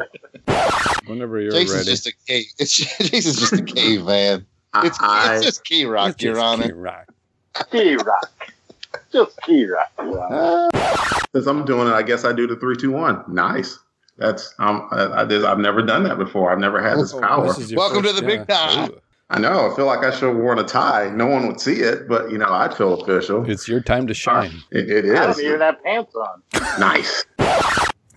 Whenever 1.06 1.38
you're 1.40 1.52
Jason's 1.52 1.72
ready. 1.78 1.90
just 1.90 2.06
a 2.06 2.12
cave. 2.26 2.46
It's 2.58 2.76
Jason's 2.76 3.38
just 3.40 3.52
a 3.52 3.62
cave 3.62 4.04
man. 4.04 4.46
It's 4.76 4.98
I- 5.00 5.36
it's 5.36 5.44
just 5.44 5.64
key 5.64 5.84
rock, 5.84 6.10
It's 6.10 6.22
Your 6.22 6.34
just 6.34 6.44
Honor. 6.44 6.66
Key 6.66 6.72
Rock. 6.72 7.06
Key 7.72 7.96
Rock. 7.96 8.30
Just 9.12 9.40
Key 9.42 9.66
Rock. 9.66 9.90
Yeah. 9.98 11.18
since 11.32 11.46
I'm 11.46 11.64
doing 11.64 11.88
it, 11.88 11.92
I 11.92 12.02
guess 12.02 12.24
I 12.24 12.32
do 12.32 12.46
the 12.46 12.56
three, 12.56 12.76
two, 12.76 12.90
one. 12.90 13.22
Nice. 13.28 13.78
That's 14.18 14.54
um, 14.58 14.88
I, 14.90 15.22
I 15.22 15.24
did, 15.24 15.44
I've 15.44 15.58
never 15.58 15.82
done 15.82 16.02
that 16.04 16.18
before. 16.18 16.52
I've 16.52 16.58
never 16.58 16.82
had 16.82 16.98
this 16.98 17.14
Oh, 17.14 17.20
power. 17.20 17.46
this 17.52 17.72
Welcome 17.72 18.02
first- 18.02 18.16
to 18.16 18.20
the 18.20 18.26
big 18.26 18.46
time. 18.46 18.90
I 19.32 19.38
know. 19.38 19.70
I 19.70 19.76
feel 19.76 19.86
like 19.86 20.00
I 20.00 20.10
should 20.10 20.28
have 20.28 20.36
worn 20.36 20.58
a 20.58 20.64
tie. 20.64 21.08
No 21.14 21.26
one 21.26 21.46
would 21.46 21.60
see 21.60 21.76
it, 21.76 22.08
but 22.08 22.32
you 22.32 22.36
know, 22.38 22.48
I'd 22.48 22.74
feel 22.76 23.00
official. 23.00 23.48
It's 23.48 23.68
your 23.68 23.80
time 23.80 24.08
to 24.08 24.14
shine. 24.14 24.50
It, 24.72 24.90
it 24.90 25.16
I 25.16 25.30
is 25.30 25.36
don't 25.36 25.46
even 25.46 25.60
have 25.60 25.82
pants 25.84 26.14
on. 26.16 26.42
nice. 26.80 27.24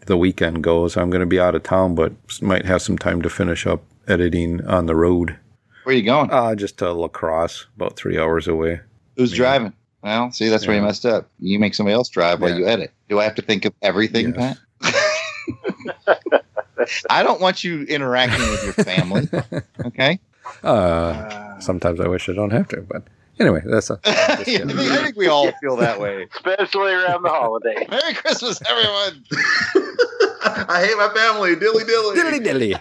The 0.07 0.17
weekend 0.17 0.63
goes. 0.63 0.97
I'm 0.97 1.12
going 1.12 1.19
to 1.21 1.27
be 1.27 1.39
out 1.39 1.53
of 1.55 1.62
town, 1.63 1.93
but 1.95 2.13
might 2.41 2.65
have 2.65 2.81
some 2.81 2.97
time 2.97 3.21
to 3.21 3.29
finish 3.29 3.67
up 3.67 3.83
editing 4.07 4.65
on 4.65 4.88
the 4.88 4.95
road. 4.95 5.38
Where 5.83 5.93
are 5.93 5.97
you 5.97 6.03
going? 6.03 6.31
Uh, 6.31 6.55
just 6.55 6.79
to 6.79 6.91
La 6.91 7.07
Crosse, 7.09 7.67
about 7.75 7.95
three 7.95 8.17
hours 8.19 8.47
away. 8.47 8.81
Who's 9.15 9.31
me. 9.33 9.38
driving? 9.38 9.73
Well, 10.03 10.31
see, 10.31 10.49
that's 10.49 10.67
where 10.67 10.75
you 10.75 10.81
messed 10.81 11.05
up. 11.05 11.29
You 11.39 11.59
make 11.59 11.73
somebody 11.73 11.93
else 11.95 12.09
drive 12.09 12.41
while 12.41 12.51
Yeah. 12.51 12.57
you 12.57 12.67
edit. 12.67 12.91
Do 13.09 13.19
I 13.19 13.23
have 13.23 13.35
to 13.35 13.41
think 13.41 13.63
of 13.65 13.73
everything, 13.81 14.33
Yes. 14.35 14.57
Pat? 14.81 16.43
I 17.09 17.23
don't 17.23 17.39
want 17.39 17.63
you 17.63 17.83
interacting 17.83 18.41
with 18.49 18.63
your 18.65 18.73
family. 18.85 19.29
Okay. 19.85 20.19
Uh, 20.63 21.59
sometimes 21.59 21.99
I 22.01 22.07
wish 22.07 22.27
I 22.29 22.33
don't 22.33 22.51
have 22.51 22.67
to, 22.69 22.81
but 22.81 23.03
anyway, 23.39 23.61
that's 23.65 23.89
a. 23.89 23.99
I 24.05 24.43
just 24.43 25.01
think 25.03 25.15
we 25.15 25.27
all 25.27 25.51
feel 25.61 25.75
that 25.77 25.99
way. 25.99 26.27
Especially 26.35 26.91
around 26.93 27.23
the 27.23 27.29
holiday. 27.29 27.85
Merry 27.89 28.13
Christmas, 28.13 28.61
everyone. 28.69 29.23
I 30.45 30.85
hate 30.85 30.97
my 30.97 31.09
family. 31.15 31.55
Dilly 31.55 31.83
dilly. 31.85 32.15
Dilly 32.15 32.39
dilly. 32.39 32.75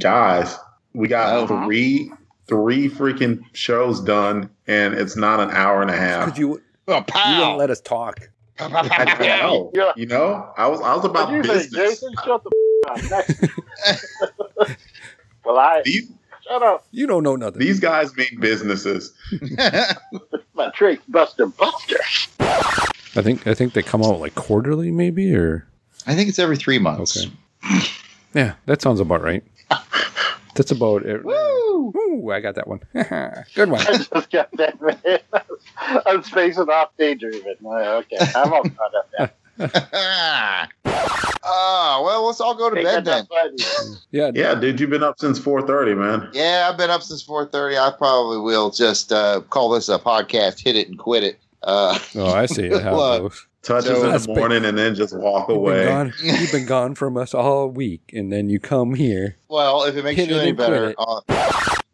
Guys, 0.00 0.56
we 0.94 1.08
got 1.08 1.34
Uh-huh. 1.50 1.64
three 1.64 2.12
three 2.46 2.88
freaking 2.88 3.42
shows 3.52 4.00
done, 4.00 4.48
and 4.66 4.94
it's 4.94 5.16
not 5.16 5.40
an 5.40 5.50
hour 5.50 5.82
and 5.82 5.90
a 5.90 5.96
half. 5.96 6.26
Could 6.26 6.38
you? 6.38 6.62
Oh, 6.88 6.96
You 6.96 7.02
pow. 7.02 7.38
wouldn't 7.40 7.58
let 7.58 7.70
us 7.70 7.80
talk. 7.80 8.30
Pow, 8.56 8.68
pow, 8.70 8.82
pow, 8.88 9.02
I 9.02 9.40
know. 9.42 9.70
Yeah. 9.74 9.92
You 9.96 10.06
know, 10.06 10.50
I 10.56 10.66
was 10.66 10.80
I 10.80 10.94
was 10.94 11.04
about 11.04 11.30
What 11.30 11.42
do 11.42 11.48
you 11.48 11.54
think, 11.60 11.70
business. 11.72 12.00
Jason? 12.00 12.14
Shut 12.24 12.42
the 12.42 12.50
f- 12.88 13.04
up. 13.04 13.10
Next. 13.10 14.76
well, 15.44 15.58
I 15.58 15.82
These 15.84 16.10
shut 16.48 16.62
up. 16.62 16.86
You 16.90 17.06
don't 17.06 17.22
know 17.22 17.36
nothing. 17.36 17.58
these 17.60 17.80
guys 17.80 18.16
mean 18.16 18.38
businesses. 18.40 19.12
My 20.54 20.70
trick, 20.70 21.00
Buster, 21.08 21.46
Buster. 21.46 21.98
I 22.40 23.20
think 23.22 23.46
I 23.46 23.52
think 23.52 23.74
they 23.74 23.82
come 23.82 24.02
out 24.02 24.20
like 24.20 24.34
quarterly, 24.34 24.90
maybe, 24.90 25.34
or 25.36 25.66
I 26.06 26.14
think 26.14 26.28
it's 26.30 26.38
every 26.38 26.56
three 26.56 26.78
months. 26.78 27.26
okay. 27.26 27.86
Yeah, 28.34 28.54
that 28.64 28.80
sounds 28.80 29.00
about 29.00 29.22
right. 29.22 29.44
That's 30.54 30.70
about 30.70 31.04
it. 31.04 31.24
Woo! 31.24 31.34
Ooh, 31.76 32.30
I 32.32 32.40
got 32.40 32.54
that 32.56 32.66
one. 32.68 32.80
Good 33.54 33.70
one. 33.70 33.80
I 33.80 33.84
just 33.96 34.30
got 34.30 34.50
that 34.56 34.80
man. 34.80 35.18
I'm 36.06 36.22
spacing 36.22 36.68
off 36.70 36.90
daydreaming. 36.98 37.56
Okay, 37.64 38.18
I'm 38.34 38.52
all 38.52 38.62
caught 38.62 38.94
up 38.94 39.08
now. 39.18 39.30
Ah, 41.48 42.00
well, 42.04 42.26
let's 42.26 42.40
all 42.40 42.54
go 42.54 42.70
to 42.70 42.76
Hey, 42.76 42.82
bed 42.82 43.04
then. 43.04 43.26
that. 43.30 43.98
Yeah, 44.10 44.30
Yeah, 44.34 44.54
dude, 44.54 44.80
you've 44.80 44.90
been 44.90 45.02
up 45.02 45.18
since 45.18 45.38
four 45.38 45.62
thirty, 45.62 45.94
man. 45.94 46.28
Yeah, 46.32 46.68
I've 46.70 46.76
been 46.76 46.90
up 46.90 47.02
since 47.02 47.22
4:30. 47.24 47.78
I 47.78 47.96
probably 47.96 48.38
will 48.38 48.70
just 48.70 49.12
uh, 49.12 49.40
call 49.48 49.70
this 49.70 49.88
a 49.88 49.98
podcast, 49.98 50.60
hit 50.62 50.76
it 50.76 50.88
and 50.88 50.98
quit 50.98 51.22
it. 51.22 51.38
Uh, 51.62 51.98
Oh, 52.16 52.32
I 52.32 52.46
see 52.46 52.68
how 52.68 52.76
it 52.78 52.82
goes. 53.20 53.46
Touches 53.66 53.86
So- 53.98 54.04
in 54.06 54.12
the 54.12 54.18
big. 54.26 54.36
morning 54.36 54.64
and 54.64 54.78
then 54.78 54.94
just 54.94 55.16
walk 55.16 55.48
You've 55.48 55.56
been, 55.56 55.56
away. 55.56 55.84
gone, 55.86 56.12
you've 56.22 56.52
been 56.52 56.66
gone 56.66 56.94
from 56.94 57.16
us 57.16 57.34
all 57.34 57.68
week, 57.68 58.12
and 58.14 58.32
then 58.32 58.48
you 58.48 58.60
come 58.60 58.94
here. 58.94 59.36
well, 59.48 59.82
if 59.84 59.96
it 59.96 60.04
makes 60.04 60.18
you 60.18 60.36
it 60.36 60.40
any 60.40 60.52
better, 60.52 60.94
uh, 60.98 61.20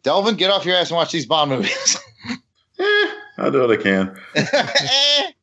Delvin, 0.03 0.35
get 0.35 0.51
off 0.51 0.65
your 0.65 0.75
ass 0.75 0.89
and 0.91 0.97
watch 0.97 1.11
these 1.11 1.25
Bond 1.25 1.51
movies. 1.51 1.97
Eh, 2.79 3.07
I'll 3.37 3.51
do 3.51 3.61
what 3.61 3.71
I 3.71 3.77
can. 3.77 4.19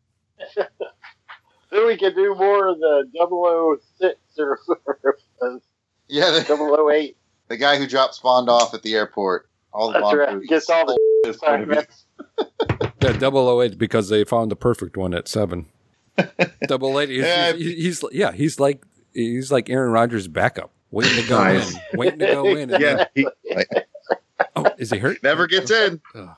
Then 1.71 1.87
we 1.87 1.97
can 1.97 2.15
do 2.15 2.35
more 2.35 2.67
of 2.69 2.81
the 2.81 3.05
006 4.01 4.17
or 4.39 4.59
yeah, 6.09 6.31
the, 6.33 6.85
008. 6.91 7.17
the 7.49 7.57
guy 7.57 7.77
who 7.79 7.87
drops 7.87 8.19
Bond 8.19 8.49
off 8.49 8.75
at 8.75 8.83
the 8.83 8.95
airport. 8.95 9.49
All 9.73 9.87
the 9.89 9.93
That's 9.93 10.03
Bond 10.03 10.19
right. 10.19 10.33
movies. 10.35 10.49
Gets 10.49 10.69
all 10.69 10.85
the 10.87 10.99
This 11.25 11.37
point 11.37 11.71
of 11.71 11.87
Yeah, 13.01 13.13
double 13.13 13.63
eight 13.63 13.79
because 13.79 14.09
they 14.09 14.25
found 14.25 14.51
the 14.51 14.57
perfect 14.57 14.97
one 14.97 15.15
at 15.15 15.29
seven. 15.29 15.67
Double 16.67 16.99
eight. 17.01 17.09
He's, 17.09 17.25
Yeah. 17.25 17.53
he's, 17.53 18.01
he's 18.01 18.05
yeah, 18.13 18.33
he's 18.33 18.61
like 18.61 18.85
he's 19.13 19.51
like 19.53 19.69
Aaron 19.71 19.93
Rodgers' 19.93 20.29
backup, 20.29 20.71
waiting 20.91 21.23
to 21.23 21.29
go 21.29 21.39
Nice. 21.43 21.75
in, 21.75 21.81
waiting 21.99 22.19
to 22.21 22.27
go 22.27 22.47
in. 22.49 22.71
And 22.73 22.83
Yeah, 22.83 23.05
he, 23.15 23.27
oh, 24.57 24.67
is 24.79 24.91
he 24.91 24.99
hurt? 24.99 25.23
Never 25.23 25.47
gets 25.47 25.71
in. 25.71 26.01
Ugh. 26.15 26.29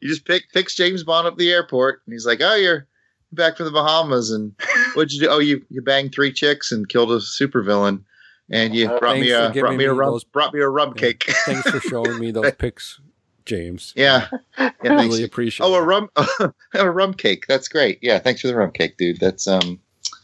You 0.00 0.08
just 0.08 0.24
pick 0.24 0.44
picks 0.52 0.74
James 0.74 1.04
Bond 1.04 1.26
up 1.26 1.34
at 1.34 1.38
the 1.38 1.50
airport, 1.50 2.02
and 2.06 2.12
he's 2.12 2.26
like, 2.26 2.40
"Oh, 2.42 2.54
you're 2.54 2.86
back 3.32 3.56
from 3.56 3.66
the 3.66 3.72
Bahamas, 3.72 4.30
and 4.30 4.52
what'd 4.94 5.12
you 5.12 5.20
do? 5.20 5.28
Oh, 5.28 5.38
you 5.38 5.64
you 5.70 5.80
banged 5.82 6.12
three 6.14 6.32
chicks 6.32 6.70
and 6.70 6.88
killed 6.88 7.10
a 7.12 7.16
supervillain, 7.18 8.02
and 8.50 8.74
you 8.74 8.88
Uh, 8.90 8.98
brought 8.98 9.16
me 9.18 9.30
a 9.30 9.38
brought 9.38 9.54
giving 9.54 9.76
me 9.78 9.84
a 9.86 9.92
rum 9.94 10.10
those- 10.12 10.24
brought 10.24 10.52
me 10.52 10.60
a 10.60 10.68
rum 10.68 10.92
Yeah. 10.96 11.00
cake. 11.00 11.24
Thanks 11.46 11.70
for 11.70 11.80
showing 11.80 12.18
me 12.18 12.30
those 12.30 12.52
pics, 12.58 13.00
James. 13.46 13.92
yeah, 13.96 14.28
yeah. 14.58 14.70
Thanks. 14.82 15.04
really 15.04 15.22
appreciate. 15.24 15.66
Oh, 15.66 15.74
a 15.74 15.82
rum 15.82 16.10
a 16.74 16.90
rum 16.90 17.14
cake. 17.14 17.46
That's 17.48 17.68
great. 17.68 17.98
Yeah, 18.02 18.18
thanks 18.18 18.40
for 18.40 18.48
the 18.48 18.56
rum 18.56 18.72
cake, 18.72 18.96
dude. 18.96 19.18
That's 19.18 19.46
um, 19.46 19.80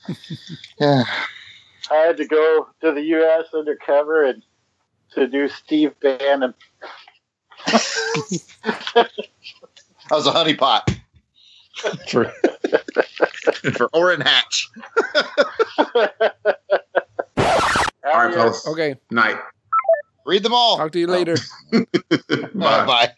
yeah. 0.80 1.04
I 1.90 1.94
had 1.94 2.16
to 2.18 2.26
go 2.26 2.68
to 2.82 2.92
the 2.92 3.02
U.S. 3.02 3.46
undercover 3.54 4.24
and 4.24 4.42
to 5.14 5.26
do 5.26 5.48
Steve 5.48 5.94
Bannon. 6.00 6.54
That 8.64 9.08
was 10.10 10.26
a 10.26 10.32
honey 10.32 10.54
pot. 10.54 10.90
for, 12.08 12.32
for 13.72 13.88
Orrin 13.92 14.20
Hatch. 14.20 14.70
All 18.04 18.26
right, 18.26 18.34
fellas. 18.34 18.66
Okay. 18.66 18.96
Night. 19.10 19.36
Read 20.24 20.42
them 20.42 20.54
all. 20.54 20.76
Talk 20.76 20.92
to 20.92 20.98
you 20.98 21.06
later. 21.06 21.36
Bye. 21.72 22.86
Bye. 22.86 23.12